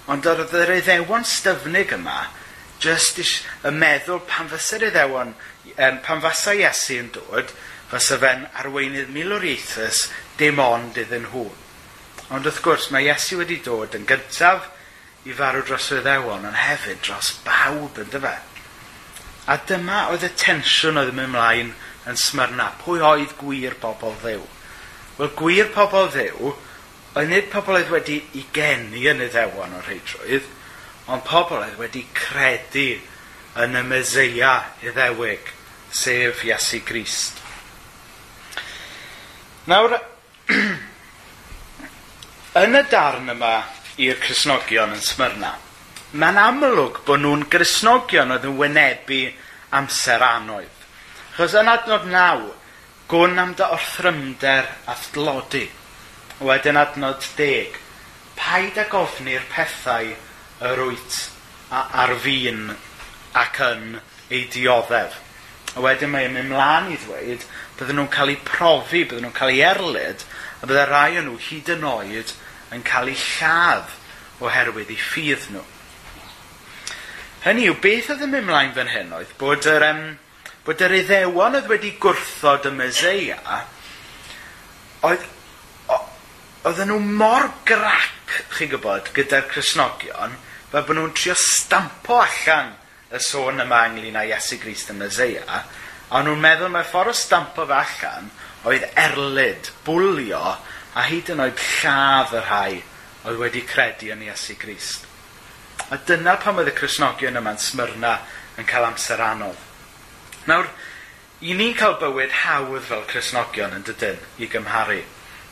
Ond 0.10 0.28
oedd 0.30 0.56
yr 0.58 0.72
iddewon 0.80 1.26
styfnig 1.28 1.92
yma, 1.98 2.22
jyst 2.82 3.20
is, 3.22 3.34
y 3.68 3.74
meddwl 3.76 4.22
pan 4.30 4.50
fysa'r 4.52 4.88
iddewon, 4.88 5.36
um, 5.76 6.00
pan 6.06 6.24
fysa 6.24 6.56
Iesu 6.58 7.00
yn 7.04 7.12
dod, 7.16 7.52
fysa 7.92 8.18
fe'n 8.22 8.48
arweinydd 8.62 9.12
milwriaethus 9.14 10.06
dim 10.40 10.62
ond 10.64 10.98
iddyn 11.02 11.28
nhw. 11.28 11.46
Ond 12.30 12.48
wrth 12.48 12.62
gwrs, 12.66 12.90
mae 12.94 13.10
Iesu 13.10 13.42
wedi 13.42 13.60
dod 13.66 13.98
yn 14.00 14.08
gyntaf 14.10 14.70
i 15.28 15.36
farw 15.36 15.66
dros 15.68 15.92
y 15.92 16.00
ddewon, 16.06 16.48
ond 16.48 16.62
hefyd 16.64 17.04
dros 17.04 17.34
bawb 17.44 18.00
yn 18.00 18.10
dyfa. 18.16 18.38
A 19.50 19.58
dyma 19.68 20.06
oedd 20.14 20.24
y 20.24 20.32
tensiwn 20.40 21.02
oedd 21.02 21.12
yn 21.12 21.20
mynd 21.20 21.34
ymlaen 21.34 21.76
yn 22.10 22.20
smyrna. 22.20 22.72
Pwy 22.84 23.04
oedd 23.06 23.36
gwir 23.40 23.76
pobl 23.82 24.16
ddew? 24.24 24.44
Wel, 25.20 25.32
gwir 25.38 25.72
pobl 25.76 26.10
ddew, 26.14 26.54
oedd 27.18 27.32
nid 27.32 27.50
pobl 27.52 27.80
oedd 27.80 27.92
wedi 27.94 28.20
i 28.40 28.46
geni 28.56 29.06
yn 29.12 29.24
y 29.26 29.30
ddewon 29.34 29.78
o'r 29.80 29.90
heidrwydd, 29.90 30.48
ond 31.10 31.26
pobl 31.28 31.60
oedd 31.60 31.80
wedi 31.82 32.06
credu 32.16 32.92
yn 33.60 33.76
y 33.76 33.84
myseia 33.84 34.54
iddewig, 34.86 35.52
sef 35.92 36.46
Iesu 36.46 36.80
Grist. 36.86 37.42
Nawr, 39.70 39.98
yn 42.64 42.80
y 42.80 42.86
darn 42.90 43.34
yma 43.36 43.56
i'r 44.00 44.22
Cresnogion 44.24 44.96
yn 44.96 45.04
Smyrna, 45.04 45.52
mae'n 46.16 46.40
amlwg 46.42 47.04
bod 47.06 47.22
nhw'n 47.22 47.46
Cresnogion 47.52 48.32
oedd 48.34 48.48
yn 48.50 48.56
wynebu 48.58 49.20
amser 49.78 50.24
anoedd. 50.26 50.79
Chos 51.40 51.54
yn 51.56 51.70
adnod 51.72 52.04
naw, 52.12 52.42
gwn 53.08 53.38
am 53.40 53.54
dy 53.56 53.64
orthrymder 53.64 54.66
a 54.92 54.96
ddlodi. 55.00 55.62
Wedyn 56.44 56.76
adnod 56.82 57.24
deg, 57.38 57.78
paid 58.36 58.76
a 58.76 58.84
gofni'r 58.92 59.46
pethau 59.48 60.12
yr 60.68 60.84
wyt 60.84 61.22
a, 61.72 61.86
ar 62.04 62.14
fi'n 62.26 62.68
ac 63.40 63.64
yn 63.70 63.88
ei 64.28 64.44
dioddef. 64.52 65.16
A 65.80 65.88
wedyn 65.88 66.12
mae'n 66.12 66.36
mynd 66.36 66.52
mlaen 66.52 66.92
i 66.92 67.00
ddweud, 67.06 67.48
bydden 67.80 68.02
nhw'n 68.02 68.14
cael 68.20 68.36
eu 68.36 68.44
profi, 68.44 69.06
bydden 69.06 69.30
nhw'n 69.30 69.40
cael 69.40 69.56
eu 69.56 69.66
erlyd, 69.72 70.30
a 70.60 70.68
bydde 70.68 70.88
rai 70.92 71.24
o 71.24 71.28
nhw 71.30 71.40
hyd 71.48 71.76
yn 71.80 71.92
oed 71.96 72.38
yn 72.76 72.88
cael 72.92 73.16
eu 73.16 73.28
lladd 73.30 74.00
oherwydd 74.44 74.92
eu 74.92 75.04
ffydd 75.08 75.54
nhw. 75.56 75.68
Hynny 77.48 77.72
yw, 77.72 77.80
beth 77.80 78.12
oedd 78.12 78.28
yn 78.28 78.36
mynd 78.36 78.52
mlaen 78.52 78.76
fan 78.76 78.98
hyn 79.00 79.22
oedd 79.24 79.38
bod 79.40 79.78
yr... 79.80 79.94
Um, 79.94 80.10
bod 80.68 80.82
yr 80.84 80.96
iddewon 81.00 81.58
oedd 81.60 81.70
wedi 81.72 81.94
gwrthod 82.02 82.68
y 82.68 82.72
Meseia, 82.76 83.60
oedd, 85.08 85.24
oedden 86.68 86.92
nhw 86.92 87.00
mor 87.22 87.48
grac, 87.68 88.34
chi'n 88.52 88.72
gwybod, 88.74 89.14
gyda'r 89.16 89.48
Cresnogion, 89.52 90.36
fel 90.72 90.86
bod 90.86 91.00
nhw'n 91.00 91.14
trio 91.16 91.36
stampo 91.40 92.20
allan 92.20 92.74
y 93.10 93.22
sôn 93.24 93.64
yma 93.64 93.86
ynglyn 93.90 94.20
â 94.20 94.26
Iesu 94.28 94.60
Grist 94.62 94.92
y 94.92 94.98
Meseia, 95.00 95.62
a 96.10 96.24
nhw'n 96.26 96.44
meddwl 96.44 96.74
mae 96.74 96.88
ffordd 96.88 97.14
o 97.14 97.16
stampo 97.18 97.66
fe 97.70 97.80
allan 97.80 98.28
oedd 98.68 98.86
erlyd, 99.00 99.72
bwlio, 99.88 100.44
a 101.00 101.08
hyd 101.08 101.32
yn 101.32 101.46
oed 101.46 101.64
lladd 101.64 102.36
y 102.36 102.44
rhai 102.44 102.82
oedd 103.30 103.40
wedi 103.40 103.64
credu 103.70 104.12
yn 104.12 104.28
Iesu 104.28 104.58
Grist. 104.60 105.08
A 105.90 105.98
dyna 106.06 106.36
pam 106.44 106.60
oedd 106.60 106.74
y 106.74 106.76
Cresnogion 106.76 107.40
yma'n 107.40 107.64
smyrna 107.64 108.18
yn 108.60 108.68
cael 108.68 108.92
amser 108.92 109.24
anodd 109.24 109.69
Nawr, 110.50 110.70
i 111.46 111.56
ni 111.56 111.72
cael 111.78 111.98
bywyd 112.02 112.34
hawdd 112.44 112.86
fel 112.88 113.06
Cresnogion 113.10 113.76
yn 113.78 113.86
dydyn 113.88 114.20
i 114.42 114.50
gymharu. 114.52 115.02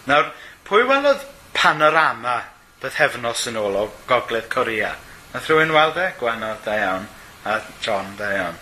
Nawr, 0.09 0.31
pwy 0.67 0.87
welodd 0.89 1.23
panorama 1.55 2.39
bythefnos 2.81 3.45
yn 3.51 3.59
ôl 3.61 3.77
o 3.77 3.85
Gogledd 4.09 4.49
Corea? 4.51 4.95
Nath 5.33 5.49
rhywun 5.49 5.75
weld 5.75 5.99
e? 6.01 6.09
Gwenodd, 6.19 6.63
da 6.65 6.77
iawn. 6.81 7.07
A 7.47 7.59
John, 7.83 8.15
da 8.19 8.31
iawn. 8.35 8.57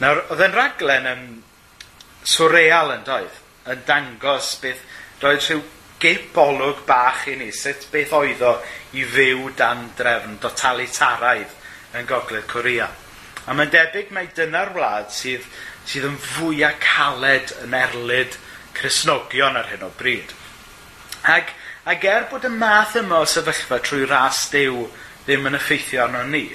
Nawr, 0.00 0.24
oedd 0.30 0.44
e'n 0.44 0.56
raglen 0.56 1.08
yn 1.10 1.26
swreal 2.28 2.92
yn 2.94 3.04
doedd, 3.06 3.36
yn 3.72 3.84
dangos 3.88 4.54
beth 4.62 4.80
roedd 5.22 5.42
rhyw 5.44 5.62
geibolwg 6.00 6.84
bach 6.88 7.26
i 7.28 7.36
ni, 7.40 7.50
sut 7.52 7.86
beth 7.92 8.14
oedd 8.16 8.42
o 8.44 8.54
i 8.96 9.04
fyw 9.04 9.50
dan 9.56 9.90
drefn 9.98 10.38
dotalitaraidd 10.40 11.56
yn 11.96 12.08
Gogledd 12.08 12.48
Corea. 12.48 12.88
A 13.48 13.56
mae'n 13.56 13.72
debyg 13.72 14.12
mai 14.14 14.28
dyna'r 14.36 14.72
wlad 14.76 15.12
sydd 15.14 15.46
sydd 15.88 16.08
yn 16.10 16.18
fwyaf 16.20 16.78
caled 16.84 17.54
yn 17.64 17.76
erlyd 17.76 18.36
Cresnogion 18.76 19.58
ar 19.58 19.68
hyn 19.72 19.84
o 19.84 19.90
bryd. 19.98 20.32
Ac, 21.28 21.52
ac 21.88 22.06
er 22.08 22.28
bod 22.30 22.46
y 22.48 22.52
math 22.52 22.96
yma 23.00 23.20
o 23.24 23.28
sefyllfa 23.28 23.80
trwy 23.84 24.06
ras 24.08 24.46
dew 24.52 24.86
ddim 25.26 25.48
yn 25.50 25.58
effeithio 25.58 26.04
arno 26.04 26.22
ni, 26.28 26.46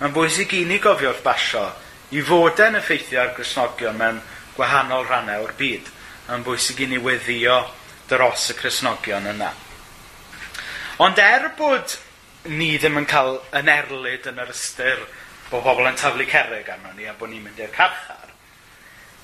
mae'n 0.00 0.14
bwysig 0.14 0.54
i 0.58 0.64
ni 0.66 0.80
gofio 0.82 1.12
wrth 1.12 1.22
basio 1.26 1.68
i 2.14 2.22
fod 2.24 2.60
yn 2.64 2.78
effeithio 2.78 3.22
ar 3.22 3.34
Cresnogion 3.36 3.98
mewn 4.00 4.20
gwahanol 4.56 5.06
rhannau 5.06 5.46
o'r 5.46 5.54
byd. 5.58 5.88
Mae'n 6.28 6.44
bwysig 6.44 6.82
i 6.84 6.88
ni 6.90 6.98
weddio 7.02 7.60
dros 8.08 8.50
y 8.52 8.56
Cresnogion 8.58 9.28
yna. 9.32 9.52
Ond 11.04 11.20
er 11.22 11.50
bod 11.58 11.94
ni 12.48 12.72
ddim 12.78 12.98
yn 13.00 13.06
cael 13.08 13.38
yn 13.58 13.68
erlyd 13.70 14.26
yn 14.30 14.40
yr 14.42 14.50
ystyr 14.54 15.04
bod 15.50 15.64
pobl 15.64 15.88
yn 15.88 15.98
taflu 16.00 16.26
cerrig 16.28 16.68
arno 16.72 16.94
ni 16.96 17.06
a 17.08 17.14
bod 17.18 17.30
ni'n 17.32 17.44
mynd 17.44 17.60
i'r 17.60 17.72
carchar, 17.74 18.27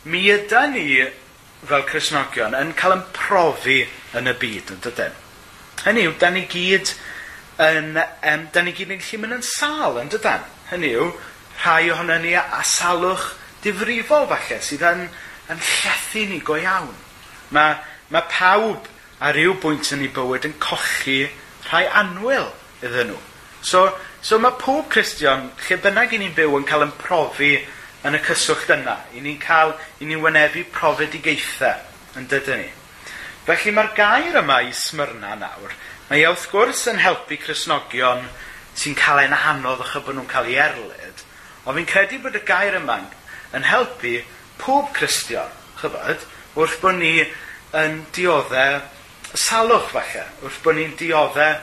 mi 0.05 0.27
yda 0.29 0.67
ni 0.69 1.05
fel 1.65 1.85
Cresnogion 1.89 2.57
yn 2.59 2.73
cael 2.77 2.99
yn 2.99 3.05
profi 3.17 3.79
yn 4.19 4.29
y 4.29 4.35
byd, 4.41 4.75
yn 4.75 4.83
dydyn. 4.85 5.15
Hynny 5.85 6.05
yw, 6.09 6.17
da 6.21 6.29
ni 6.33 6.45
gyd 6.51 6.93
yn, 7.65 7.97
um, 7.97 8.45
da 8.53 8.65
ni 8.65 8.75
gyd 8.77 8.93
yn 8.93 9.01
gallu 9.01 9.21
mynd 9.23 9.39
yn 9.39 9.47
sal, 9.49 9.97
yn 10.03 10.13
dydyn. 10.13 10.45
Hynny 10.69 10.93
yw, 10.99 11.09
rhai 11.63 11.89
ohono 11.95 12.19
ni 12.21 12.35
a 12.37 12.61
salwch 12.69 13.31
difrifol 13.65 14.29
falle, 14.29 14.61
sydd 14.65 14.85
yn, 14.91 15.07
yn 15.53 15.63
llethu 15.65 16.27
ni 16.29 16.41
go 16.45 16.59
iawn. 16.61 16.93
Mae, 17.57 17.79
mae 18.13 18.29
pawb 18.29 18.91
ar 19.25 19.37
ryw 19.39 19.57
bwynt 19.63 19.93
yn 19.97 20.05
ei 20.05 20.13
bywyd 20.13 20.51
yn 20.51 20.59
cochi 20.61 21.23
rhai 21.71 21.87
anwyl 22.03 22.51
iddyn 22.85 23.15
nhw. 23.15 23.23
So, 23.65 23.87
so 24.21 24.37
mae 24.37 24.53
pob 24.61 24.91
Cristion, 24.93 25.49
lle 25.65 25.81
bynnag 25.81 26.13
i 26.13 26.21
ni'n 26.21 26.37
byw, 26.37 26.59
yn 26.59 26.69
cael 26.69 26.85
yn 26.85 26.93
profi 27.01 27.55
yn 28.05 28.19
y 28.19 28.21
cyswllt 28.25 28.71
yna. 28.77 28.99
I 29.17 29.23
ni'n 29.25 29.41
cael, 29.43 29.75
i 30.01 30.09
ni'n 30.09 30.23
wynebu 30.23 30.67
profedigaethau 30.75 32.19
yn 32.21 32.29
dydyn 32.31 32.63
ni. 32.63 32.71
Felly 33.45 33.75
mae'r 33.77 33.93
gair 33.97 34.39
yma 34.41 34.61
i 34.65 34.73
smyrna 34.77 35.35
nawr, 35.41 35.75
mae 36.09 36.23
e 36.23 36.29
wrth 36.31 36.47
gwrs 36.53 36.87
yn 36.93 37.01
helpu 37.03 37.37
Cresnogion 37.43 38.25
sy'n 38.77 38.97
cael 38.99 39.25
ein 39.25 39.37
anodd 39.37 39.83
o'ch 39.85 39.99
bod 40.05 40.17
nhw'n 40.17 40.31
cael 40.31 40.49
ei 40.49 40.57
erlyd, 40.65 41.25
ond 41.65 41.77
fi'n 41.79 41.91
credu 41.91 42.21
bod 42.25 42.39
y 42.39 42.43
gair 42.49 42.79
yma 42.81 43.01
yn 43.55 43.69
helpu 43.69 44.17
pob 44.61 44.89
Cristion, 44.97 45.53
chybod, 45.81 46.25
wrth 46.57 46.81
bod 46.83 46.99
ni 46.99 47.19
yn 47.77 48.01
dioddau 48.17 48.81
salwch 49.35 49.91
falle, 49.93 50.25
wrth 50.43 50.61
bod 50.65 50.79
ni'n 50.79 50.97
dioddau 50.99 51.61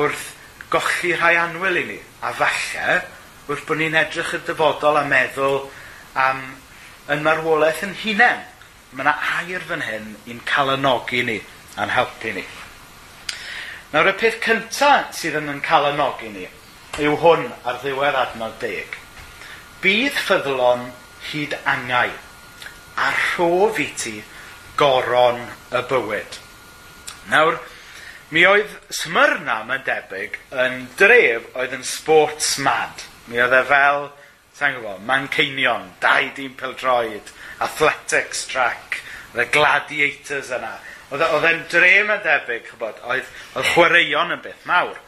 wrth 0.00 0.26
golli 0.72 1.14
rhai 1.16 1.34
anwyl 1.40 1.78
i 1.80 1.86
ni, 1.92 1.98
a 2.22 2.32
falle 2.36 3.00
wrth 3.50 3.66
bod 3.68 3.80
ni'n 3.80 3.98
edrych 3.98 4.34
y 4.38 4.42
dyfodol 4.46 5.00
a 5.00 5.04
meddwl 5.08 5.64
am 6.14 6.42
yn 7.10 7.24
marwolaeth 7.26 7.84
yn 7.86 7.94
hunain. 8.04 8.46
Mae 8.92 9.04
yna 9.04 9.14
air 9.38 9.66
fan 9.68 9.84
hyn 9.86 10.14
i'n 10.30 10.40
calanogi 10.48 11.22
ni 11.26 11.38
a'n 11.78 11.92
helpu 11.94 12.32
ni. 12.34 12.46
Nawr 13.92 14.10
y 14.10 14.16
peth 14.18 14.40
cyntaf 14.44 15.14
sydd 15.18 15.38
yn 15.40 15.50
yn 15.52 15.62
calanogi 15.66 16.32
ni 16.34 16.48
yw 17.00 17.16
hwn 17.22 17.46
ar 17.64 17.78
ddiwedd 17.82 18.18
adnod 18.18 18.58
deg. 18.62 18.98
Bydd 19.82 20.18
ffyddlon 20.26 20.90
hyd 21.30 21.54
angau 21.68 22.12
a 23.00 23.10
rhof 23.16 23.78
i 23.80 23.88
ti 23.96 24.16
goron 24.80 25.40
y 25.70 25.82
bywyd. 25.90 26.38
Nawr, 27.30 27.58
mi 28.34 28.44
oedd 28.48 28.72
Smyrna, 28.94 29.60
mae'n 29.68 29.84
debyg, 29.86 30.38
yn 30.50 30.86
dref 30.98 31.46
oedd 31.54 31.76
yn 31.76 31.86
sports 31.86 32.56
mad. 32.64 33.06
Mi 33.30 33.40
oedd 33.42 33.54
e 33.54 33.62
fel 33.68 34.08
sa'n 34.60 34.76
gwybod, 34.76 35.04
Manceinion, 35.08 35.86
dau 36.02 36.26
dîm 36.36 36.52
pildroed, 36.60 37.30
athletics 37.64 38.44
track, 38.46 39.00
the 39.32 39.46
gladiators 39.46 40.50
yna. 40.52 40.74
E, 41.08 41.16
oedd 41.16 41.46
e'n 41.48 41.62
drem 41.72 42.12
yn 42.12 42.20
debyg, 42.26 42.66
chybod, 42.68 42.98
oedd, 43.08 43.30
oedd 43.56 43.70
chwaraeon 43.72 44.34
yn 44.36 44.42
beth 44.44 44.66
mawr. 44.68 44.98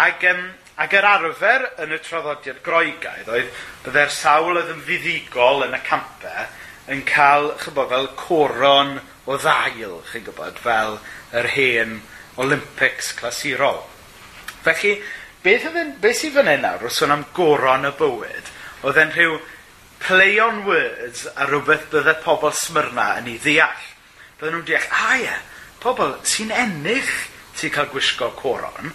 Ac, 0.00 0.24
um, 0.30 0.40
ac 0.80 0.96
yr 0.96 1.08
arfer 1.10 1.66
yn 1.84 1.92
y 1.92 2.00
traddodiad 2.06 2.62
groegaidd 2.64 3.28
oedd 3.34 3.52
byddai'r 3.84 4.16
sawl 4.16 4.62
oedd 4.62 4.72
yn 4.72 4.82
fuddigol 4.88 5.66
yn 5.68 5.76
y 5.76 5.82
campau 5.84 6.48
yn 6.96 7.04
cael, 7.06 7.52
chybod, 7.60 7.92
fel 7.92 8.10
coron 8.16 8.96
o 9.26 9.36
ddail, 9.36 10.00
chi'n 10.08 10.24
gwybod, 10.30 10.60
fel 10.64 11.00
yr 11.36 11.52
hen 11.52 11.98
Olympics 12.40 13.12
clasurol. 13.18 13.82
Felly, 14.64 14.96
beth, 15.44 15.68
yn, 15.68 15.96
beth 16.00 16.22
sydd 16.22 16.38
fan 16.40 16.48
hyn 16.48 16.64
nawr, 16.64 16.88
os 16.88 17.04
o'n 17.04 17.12
am 17.12 17.28
goron 17.36 17.90
y 17.90 17.92
bywyd, 18.00 18.55
Oedd 18.86 18.98
e'n 19.02 19.10
rhyw 19.10 19.38
play 19.98 20.36
on 20.38 20.62
words 20.66 21.24
a 21.34 21.46
rhywbeth 21.48 21.88
bydde 21.90 22.14
pobl 22.22 22.52
smyrna 22.54 23.06
yn 23.20 23.32
ei 23.32 23.40
ddeall. 23.42 23.86
Bydden 24.38 24.60
nhw'n 24.60 24.68
deall, 24.68 24.86
a 24.94 25.16
ie, 25.18 25.32
pobl 25.82 26.12
sy'n 26.28 26.52
ennill 26.54 27.12
sy'n 27.56 27.72
cael 27.74 27.88
gwisgo 27.90 28.30
coron. 28.38 28.92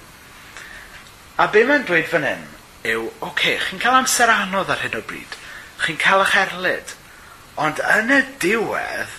A 1.42 1.48
be 1.52 1.66
mae'n 1.68 1.84
dweud 1.90 2.08
fan 2.08 2.28
hyn 2.28 2.46
yw, 2.88 3.08
oce, 3.10 3.26
okay, 3.32 3.58
chi'n 3.66 3.82
cael 3.82 4.00
amser 4.00 4.32
anodd 4.32 4.72
ar 4.72 4.80
hyn 4.86 4.96
o 4.96 5.02
bryd. 5.10 5.36
Chi'n 5.84 6.00
cael 6.00 6.24
eich 6.24 6.38
erlyd. 6.40 6.94
Ond 7.60 7.82
yn 7.98 8.14
y 8.16 8.22
diwedd, 8.42 9.18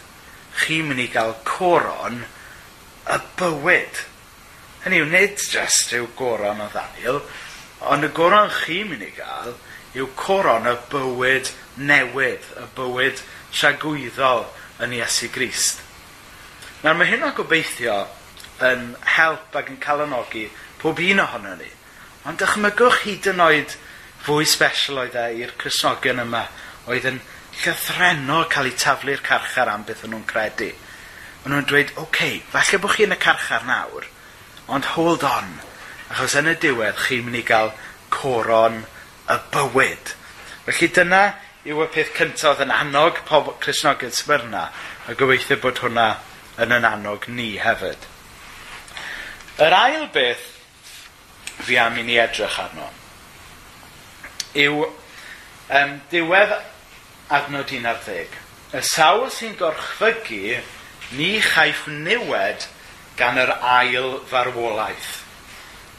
chi'n 0.63 0.89
mynd 0.89 1.03
i 1.05 1.09
gael 1.13 1.35
coron 1.49 2.23
y 2.23 3.19
bywyd. 3.41 4.01
Hynny 4.87 5.03
yw, 5.03 5.11
nid 5.11 5.45
jyst 5.53 5.93
yw 5.99 6.09
goron 6.17 6.65
o 6.65 6.71
ddaniel, 6.73 7.21
ond 7.93 8.09
y 8.09 8.11
goron 8.15 8.51
chi'n 8.63 8.89
mynd 8.89 9.05
i 9.05 9.13
gael 9.19 9.53
yw 9.99 10.09
coron 10.17 10.69
y 10.71 10.75
bywyd 10.93 11.51
newydd, 11.77 12.49
y 12.57 12.67
bywyd 12.77 13.23
siagwyddol 13.53 14.47
yn 14.85 14.95
Iesu 14.97 15.29
Grist. 15.33 15.83
Nawr 16.83 16.97
mae 16.99 17.11
hyn 17.11 17.25
o 17.27 17.33
gobeithio 17.37 17.99
yn 18.65 18.93
help 19.17 19.55
ac 19.59 19.71
yn 19.71 19.81
calonogi 19.83 20.47
pob 20.81 21.01
un 21.03 21.23
ohono 21.23 21.55
ni. 21.59 21.69
Ond 22.27 22.41
dychmygwch 22.41 23.03
hyd 23.05 23.29
yn 23.33 23.43
oed 23.45 23.77
fwy 24.23 24.47
special 24.49 25.03
oedd 25.03 25.19
e 25.19 25.27
i'r 25.43 25.55
Crisnogion 25.61 26.23
yma 26.23 26.47
oedd 26.91 27.09
yn 27.11 27.21
llythrenol 27.61 28.49
cael 28.51 28.71
eu 28.71 28.79
taflu'r 28.79 29.23
carchar 29.27 29.71
am 29.71 29.85
beth 29.87 30.07
nhw'n 30.09 30.25
credu. 30.31 30.71
O'n 31.43 31.53
nhw'n 31.53 31.69
dweud, 31.69 31.93
oce, 31.97 32.03
okay, 32.07 32.41
falle 32.55 32.81
bod 32.81 32.95
chi 32.97 33.07
yn 33.07 33.17
y 33.17 33.19
carchar 33.21 33.67
nawr, 33.67 34.07
ond 34.73 34.89
hold 34.95 35.27
on, 35.27 35.51
achos 36.15 36.37
yn 36.39 36.51
y 36.53 36.57
diwedd 36.63 37.01
chi'n 37.05 37.27
mynd 37.27 37.41
i 37.43 37.45
gael 37.47 37.73
coron 38.15 38.83
y 39.31 39.39
bywyd. 39.55 40.15
Felly 40.67 40.89
dyna 40.97 41.23
yw 41.69 41.85
y 41.85 41.91
peth 41.95 42.15
cyntaf 42.17 42.63
yn 42.65 42.75
annog 42.75 43.21
pobl 43.29 43.55
Cresnogydd 43.63 44.17
Smyrna, 44.17 44.69
a 45.07 45.15
gobeithio 45.19 45.59
bod 45.63 45.83
hwnna 45.83 46.09
yn 46.63 46.75
yn 46.75 46.89
annog 46.89 47.29
ni 47.31 47.53
hefyd. 47.63 48.09
Yr 49.63 49.77
ail 49.77 50.09
beth 50.15 50.49
fi 51.63 51.79
am 51.79 52.01
i 52.01 52.07
ni 52.07 52.19
edrych 52.19 52.59
arno 52.59 52.89
yw 54.59 54.85
um, 54.85 55.97
diwedd 56.13 56.53
adnod 57.33 57.73
11. 57.73 58.37
Y 58.73 58.83
sawl 58.85 59.29
sy'n 59.33 59.57
gorchfygu 59.61 60.59
ni 61.17 61.33
chaiff 61.45 61.87
niwed 61.89 62.67
gan 63.17 63.41
yr 63.41 63.55
ail 63.61 64.19
farwolaeth. 64.29 65.11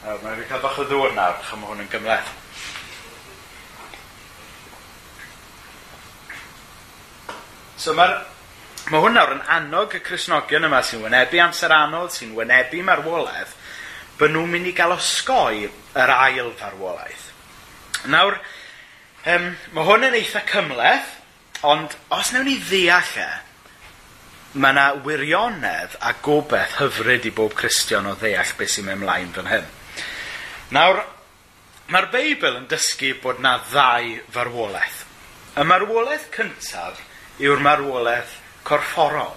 Nawr, 0.04 0.22
mae 0.22 0.38
fi 0.38 0.48
cael 0.50 0.62
bach 0.62 0.78
o 0.82 0.86
ddŵr 0.86 1.14
nawr, 1.16 1.38
chym 1.48 1.66
hwn 1.66 1.84
yn 1.84 1.90
gymleth. 1.90 2.30
So 7.80 7.96
mae'r 7.98 8.18
Mae 8.92 9.00
hwn 9.00 9.14
nawr 9.16 9.30
yn 9.32 9.44
annog 9.48 9.94
y 9.96 10.00
Cresnogion 10.04 10.66
yma 10.66 10.82
sy'n 10.84 11.00
wynebu 11.06 11.38
amser 11.40 11.72
anodd, 11.72 12.10
sy'n 12.12 12.34
wynebu 12.36 12.82
marwolaeth, 12.84 13.54
bod 14.18 14.34
nhw'n 14.34 14.50
mynd 14.52 14.68
i 14.68 14.74
gael 14.76 14.92
osgoi 14.92 15.62
yr 15.64 16.12
ail 16.12 16.50
farwolaeth. 16.58 17.22
Nawr, 18.12 18.36
um, 19.32 19.46
mae 19.72 19.88
hwn 19.88 20.04
yn 20.10 20.16
eitha 20.18 20.42
cymleth, 20.50 21.14
ond 21.64 21.96
os 22.12 22.34
newn 22.34 22.44
ni 22.50 22.58
ddeall 22.60 23.14
e, 23.24 23.30
mae 24.60 24.76
yna 24.76 24.84
wirionedd 25.06 25.96
a 26.04 26.12
gobeith 26.28 26.76
hyfryd 26.82 27.30
i 27.30 27.32
bob 27.40 27.56
Cristion 27.56 28.10
o 28.12 28.12
ddeall 28.20 28.52
beth 28.60 28.74
sy'n 28.74 28.90
mynd 28.90 29.00
ymlaen 29.00 29.32
fan 29.38 29.48
hyn. 29.48 29.72
Nawr, 30.76 31.00
mae'r 31.88 32.10
Beibl 32.12 32.60
yn 32.60 32.68
dysgu 32.68 33.16
bod 33.24 33.40
yna 33.40 33.56
ddau 33.70 34.12
farwolaeth. 34.36 35.02
Y 35.56 35.68
marwolaeth 35.72 36.28
cyntaf– 36.36 37.00
yw'r 37.42 37.62
marwolaeth 37.64 38.36
corfforol. 38.66 39.34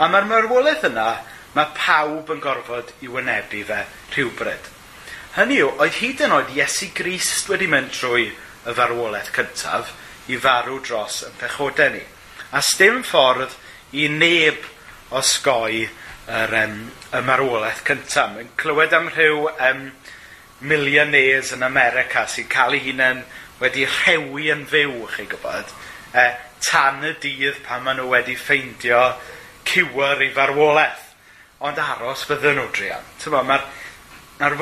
A 0.00 0.08
mae'r 0.10 0.28
marwolaeth 0.30 0.86
yna, 0.90 1.08
mae 1.54 1.72
pawb 1.76 2.30
yn 2.34 2.42
gorfod 2.42 2.92
i 3.04 3.10
wynebu 3.10 3.62
fe 3.68 3.80
rhywbryd. 4.14 4.70
Hynny 5.36 5.60
yw, 5.62 5.72
oedd 5.82 5.98
hyd 6.00 6.24
yn 6.26 6.34
oed 6.34 6.54
Iesu 6.56 6.90
Grist 6.94 7.50
wedi 7.50 7.68
mynd 7.70 7.92
trwy 7.94 8.30
y 8.30 8.74
farwolaeth 8.76 9.30
cyntaf 9.34 9.92
i 10.30 10.38
farw 10.40 10.80
dros 10.82 11.20
yn 11.26 11.36
pechodau 11.40 11.94
ni. 11.94 12.02
A 12.50 12.62
stym 12.66 13.02
ffordd 13.06 13.54
i 13.98 14.08
neb 14.10 14.64
osgoi 15.14 15.84
yr, 15.84 16.56
um, 16.64 16.80
y 17.14 17.22
marwolaeth 17.26 17.84
cyntaf. 17.86 18.38
Yn 18.42 18.50
clywed 18.58 18.96
am 18.96 19.10
rhyw 19.14 19.46
um, 19.52 19.86
millionaires 20.60 21.54
yn 21.56 21.62
America 21.66 22.26
sy'n 22.28 22.50
cael 22.50 22.76
eu 22.78 22.84
hunain 22.88 23.22
wedi 23.60 23.86
rhewi 23.86 24.50
yn 24.54 24.66
fyw, 24.68 25.06
chi 25.14 25.26
gwybod 25.30 25.72
e, 26.14 26.26
tan 26.64 27.04
y 27.06 27.14
dydd 27.22 27.60
pan 27.66 27.84
maen 27.84 28.00
nhw 28.00 28.10
wedi 28.12 28.36
ffeindio 28.38 29.02
cywer 29.68 30.22
i 30.24 30.30
farwolaeth. 30.34 31.06
Ond 31.60 31.78
aros 31.82 32.24
fydden 32.28 32.58
nhw 32.58 32.68
drian. 32.74 33.06
Mae'r 33.26 33.46
ma, 33.48 33.60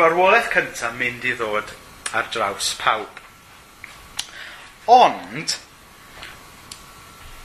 farwolaeth 0.01 0.51
cyntaf 0.55 0.97
mynd 0.99 1.27
i 1.29 1.35
ddod 1.39 1.75
ar 2.19 2.31
draws 2.35 2.73
pawb. 2.81 3.23
Ond, 4.89 5.55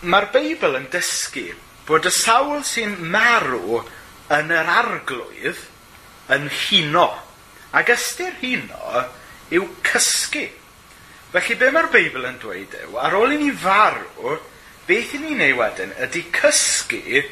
mae'r 0.07 0.29
Beibl 0.33 0.79
yn 0.79 0.87
dysgu 0.91 1.49
bod 1.87 2.07
y 2.07 2.13
sawl 2.15 2.63
sy'n 2.67 2.95
marw 3.11 3.81
yn 4.33 4.51
yr 4.55 4.69
arglwydd 4.79 5.59
yn 6.33 6.47
huno. 6.47 7.09
Ac 7.75 7.91
ystyr 7.93 8.35
huno 8.41 9.03
yw 9.53 9.67
cysgu. 9.85 10.45
Felly 11.33 11.55
be 11.57 11.71
mae'r 11.73 11.87
Beibl 11.89 12.27
yn 12.29 12.35
dweud 12.37 12.75
yw, 12.77 12.97
ar 13.01 13.15
ôl 13.17 13.31
i 13.33 13.39
ni 13.41 13.49
farw, 13.57 14.35
beth 14.85 15.15
i 15.17 15.21
ni'n 15.23 15.39
ei 15.41 15.55
wedyn 15.57 15.95
ydy 16.05 16.27
cysgu 16.35 17.23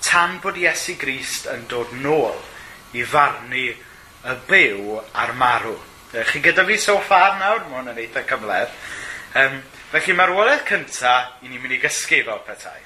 tan 0.00 0.38
bod 0.40 0.56
Iesu 0.56 0.94
Grist 0.96 1.44
yn 1.52 1.66
dod 1.68 1.92
nôl 2.00 2.38
i 2.96 3.04
farnu 3.04 3.66
y 3.68 4.36
byw 4.48 4.96
a'r 5.12 5.34
marw. 5.36 5.76
E, 6.08 6.24
chi 6.32 6.40
gyda 6.40 6.64
fi 6.64 6.80
so 6.80 6.96
far 7.04 7.36
nawr, 7.36 7.66
mae 7.68 7.82
hwn 7.82 7.92
yn 7.92 8.00
eitha 8.06 8.24
cymleth. 8.32 8.72
Um, 9.36 9.60
felly 9.92 10.16
mae'r 10.16 10.32
wolaeth 10.38 10.64
cyntaf 10.72 11.44
i 11.44 11.52
ni'n 11.52 11.60
mynd 11.60 11.76
i 11.76 11.82
gysgu 11.84 12.24
fel 12.24 12.40
petai. 12.48 12.80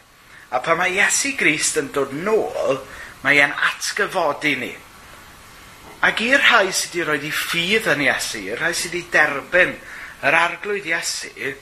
A 0.51 0.59
pan 0.59 0.83
mae 0.83 0.99
Iesu 0.99 1.37
Grist 1.39 1.79
yn 1.79 1.95
dod 1.95 2.19
nôl, 2.19 2.83
mae 3.23 3.39
e'n 3.47 3.55
atgyfodi 3.71 4.59
ni. 4.59 4.75
Ac 6.05 6.19
i'r 6.27 6.43
rhai 6.43 6.75
sydd 6.75 6.99
wedi 6.99 7.07
rhoi 7.07 7.29
i 7.31 7.37
ffydd 7.47 7.93
yn 7.95 8.09
Iesu, 8.11 8.43
i'r 8.43 8.59
rhai 8.59 8.75
sydd 8.75 8.99
wedi 8.99 9.11
derbyn 9.15 9.79
yr 10.25 10.37
arglwydd 10.39 10.89
Iesu, 10.89 11.55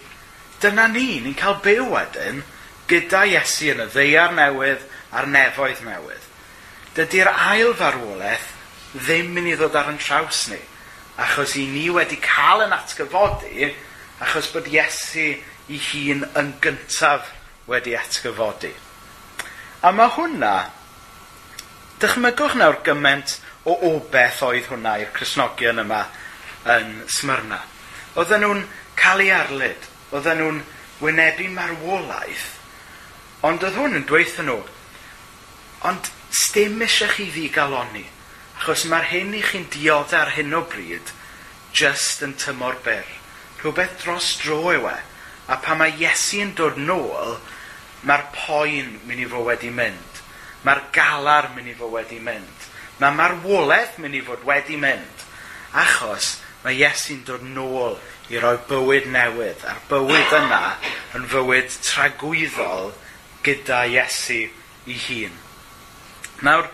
dyna 0.63 0.87
ni, 0.93 1.21
ni'n 1.23 1.39
cael 1.39 1.59
byw 1.65 1.89
wedyn 1.91 2.43
gyda 2.91 3.25
Iesu 3.31 3.73
yn 3.73 3.83
y 3.85 3.89
ddeiar 3.91 4.35
newydd 4.37 4.85
a'r 5.13 5.31
nefoedd 5.31 5.83
newydd. 5.87 6.29
Dydy'r 6.97 7.31
ail 7.33 7.73
farwolaeth 7.79 8.51
ddim 8.93 9.33
mynd 9.35 9.55
i 9.55 9.57
ddod 9.57 9.79
ar 9.81 9.91
yn 9.93 9.99
traws 10.03 10.45
ni, 10.53 10.61
achos 11.23 11.57
i 11.59 11.65
ni 11.71 11.89
wedi 11.93 12.19
cael 12.23 12.67
yn 12.67 12.77
atgyfodi, 12.77 13.73
achos 14.23 14.53
bod 14.55 14.69
Iesu 14.71 15.33
i 15.73 15.81
hun 15.91 16.27
yn 16.39 16.55
gyntaf 16.63 17.33
wedi 17.71 17.97
atgyfodi. 17.99 18.73
A 19.83 19.91
mae 19.97 20.13
hwnna, 20.15 20.55
dychmygwch 22.03 22.55
nawr 22.61 22.79
gymaint 22.87 23.39
o 23.67 23.75
obeth 23.95 24.43
oedd 24.47 24.71
hwnna 24.71 24.99
i'r 25.03 25.13
Cresnogion 25.17 25.83
yma 25.83 26.05
yn 26.77 27.01
Smyrna. 27.11 27.63
Oedden 28.17 28.45
nhw'n 28.45 28.65
cael 28.99 29.25
ei 29.25 29.33
arlyd. 29.35 29.89
Oedden 30.13 30.43
nhw'n 30.43 30.63
wynebu 31.03 31.49
marwolaeth. 31.55 32.49
Ond 33.43 33.65
oedd 33.67 33.79
hwn 33.79 33.99
yn 33.99 34.05
dweithio 34.07 34.45
nhw, 34.47 34.59
ond 35.89 36.11
stym 36.31 36.83
eisiau 36.85 37.11
chi 37.11 37.27
ddigaloni, 37.33 38.05
achos 38.61 38.85
mae'r 38.91 39.09
hyn 39.11 39.33
i 39.35 39.41
chi'n 39.43 39.67
diod 39.75 40.15
ar 40.15 40.31
hyn 40.37 40.55
o 40.55 40.61
bryd 40.71 41.11
just 41.75 42.23
yn 42.23 42.37
tymor 42.39 42.79
byr. 42.85 43.09
Rhywbeth 43.63 43.97
dros 44.05 44.37
dro 44.43 44.61
yw 44.77 44.87
e, 44.93 44.95
a 45.51 45.59
pa 45.65 45.75
mae 45.79 45.97
Iesu 45.99 46.45
yn 46.45 46.55
dod 46.59 46.79
nôl, 46.79 47.35
mae'r 48.07 48.29
poen 48.37 48.95
mynd 49.09 49.25
i 49.25 49.29
fod 49.31 49.49
wedi 49.49 49.73
mynd. 49.75 50.23
Mae'r 50.63 50.85
galar 50.95 51.51
mynd 51.57 51.73
i 51.73 51.77
fod 51.79 51.97
wedi 51.97 52.21
mynd. 52.23 52.69
Mae 53.03 53.19
marwolaeth 53.19 53.99
mynd 54.03 54.21
i 54.21 54.23
fod 54.23 54.47
wedi 54.47 54.79
mynd. 54.79 55.27
Achos 55.83 56.37
Mae 56.63 56.79
Iesu'n 56.79 57.25
dod 57.27 57.43
nôl 57.43 57.97
i 58.31 58.39
roi 58.43 58.57
bywyd 58.69 59.09
newydd. 59.11 59.65
A'r 59.67 59.81
bywyd 59.91 60.37
yna 60.39 60.63
yn 61.19 61.27
fywyd 61.31 61.75
tragwyddol 61.83 62.93
gyda 63.43 63.83
Iesu 63.91 64.45
ei 64.87 64.99
hun. 65.09 65.35
Nawr, 66.47 66.71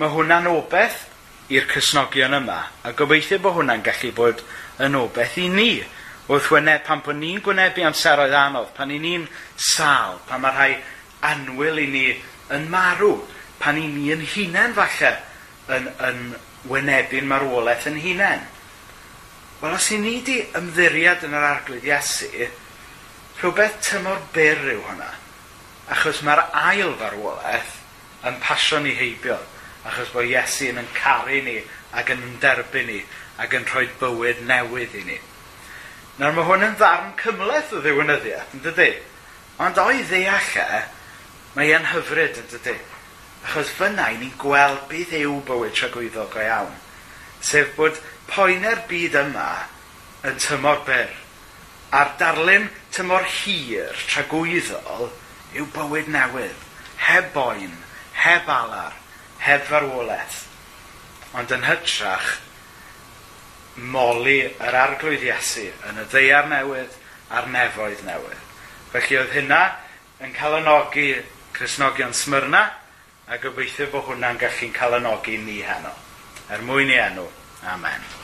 mae 0.00 0.12
hwnna'n 0.14 0.48
obeth 0.50 1.04
i'r 1.52 1.68
cysnogion 1.70 2.36
yma, 2.40 2.58
a 2.84 2.92
gobeithio 2.96 3.38
bod 3.44 3.56
hwnna'n 3.58 3.84
gallu 3.84 4.12
bod 4.16 4.42
yn 4.84 4.96
obeth 4.98 5.38
i 5.40 5.48
ni. 5.52 5.70
Wrth 6.28 6.50
wyneb, 6.52 6.82
pan 6.84 7.00
bod 7.04 7.16
ni'n 7.16 7.40
gwynebu 7.44 7.86
amseroedd 7.88 8.34
anodd, 8.36 8.74
pan 8.76 8.92
i 8.92 8.98
ni'n 9.00 9.24
sal, 9.56 10.18
pan 10.28 10.42
mae 10.44 10.52
rhai 10.52 10.74
anwyl 11.24 11.80
i 11.80 11.86
ni 11.88 12.04
yn 12.52 12.68
marw, 12.72 13.14
pan 13.60 13.80
i 13.80 13.86
ni 13.88 14.10
yn 14.12 14.24
hunain 14.34 14.76
falle 14.76 15.14
yn, 15.72 15.88
yn 16.04 16.20
wynebu'n 16.68 17.28
marwolaeth 17.28 17.88
yn 17.88 18.00
hunain. 18.04 18.44
Wel, 19.60 19.72
os 19.74 19.88
i 19.90 19.96
ni 19.98 20.20
di 20.22 20.36
ymddiriad 20.54 21.24
yn 21.26 21.32
yr 21.34 21.44
arglwydd 21.48 21.86
Iesu, 21.88 22.28
rhywbeth 23.40 23.80
tymor 23.82 24.20
byr 24.30 24.60
yw 24.70 24.82
hwnna. 24.86 25.08
Achos 25.90 26.20
mae'r 26.22 26.44
ail 26.60 26.92
farwolaeth 27.00 27.72
yn 28.28 28.36
pasio 28.44 28.78
ni 28.84 28.92
heibio. 28.94 29.34
Achos 29.82 30.12
bod 30.14 30.28
Iesu 30.30 30.68
yn 30.70 30.78
yn 30.84 30.92
caru 30.94 31.40
ni 31.42 31.56
ac 31.98 32.12
yn 32.14 32.22
derbyn 32.38 32.86
ni 32.86 33.00
ac 33.42 33.56
yn 33.58 33.66
rhoi 33.66 33.88
bywyd 33.98 34.44
newydd 34.46 34.94
i 34.94 35.02
ni. 35.08 35.16
Nawr 36.20 36.36
mae 36.36 36.46
hwn 36.46 36.66
yn 36.68 36.76
ddarn 36.78 37.10
cymleth 37.18 37.74
o 37.74 37.82
ddiwynyddiaeth, 37.82 38.54
yn 38.54 38.62
dydy? 38.62 38.88
Ond 39.62 39.80
o'i 39.82 40.04
ddeall 40.06 40.52
e, 40.62 40.82
mae 41.56 41.72
e'n 41.74 41.90
hyfryd, 41.96 42.38
yn 42.44 42.46
dydy? 42.54 42.76
Achos 43.48 43.74
fyna 43.74 44.06
i 44.14 44.20
ni'n 44.22 44.38
gweld 44.38 44.86
beth 44.90 45.18
yw 45.18 45.40
bywyd 45.50 45.74
tragwyddo 45.74 46.28
go 46.30 46.46
iawn. 46.46 46.78
Sef 47.42 47.74
bod 47.74 47.98
poenau'r 48.30 48.84
byd 48.90 49.16
yma 49.22 49.48
yn 50.28 50.38
tymor 50.42 50.82
byr. 50.86 51.12
A'r 51.94 52.14
darlun 52.20 52.68
tymor 52.92 53.24
hir 53.24 53.94
tragwyddol 54.10 55.08
yw 55.56 55.68
bywyd 55.72 56.10
newydd, 56.12 56.66
heb 57.06 57.32
boen, 57.32 57.72
heb 58.18 58.50
alar, 58.52 58.96
heb 59.44 59.64
farwolaeth. 59.68 60.42
Ond 61.38 61.52
yn 61.54 61.64
hytrach, 61.64 62.34
moli 63.78 64.40
yr 64.48 64.74
arglwydd 64.74 65.24
Iesu 65.28 65.68
yn 65.88 66.00
y 66.02 66.06
ddeiar 66.10 66.48
newydd 66.50 66.96
a'r 67.30 67.48
nefoedd 67.52 68.04
newydd. 68.06 68.44
Felly 68.92 69.20
oedd 69.20 69.34
hynna 69.36 69.62
yn 70.24 70.34
calanogi 70.36 71.10
Cresnogion 71.56 72.14
Smyrna 72.16 72.64
a 73.28 73.40
gobeithio 73.42 73.90
bod 73.92 74.08
hwnna'n 74.08 74.40
gallu'n 74.40 74.74
calanogi 74.76 75.36
ni 75.42 75.60
heno. 75.62 75.94
Er 76.48 76.64
mwyn 76.64 76.94
i 76.94 77.02
enw. 77.02 77.28
Amen. 77.68 78.17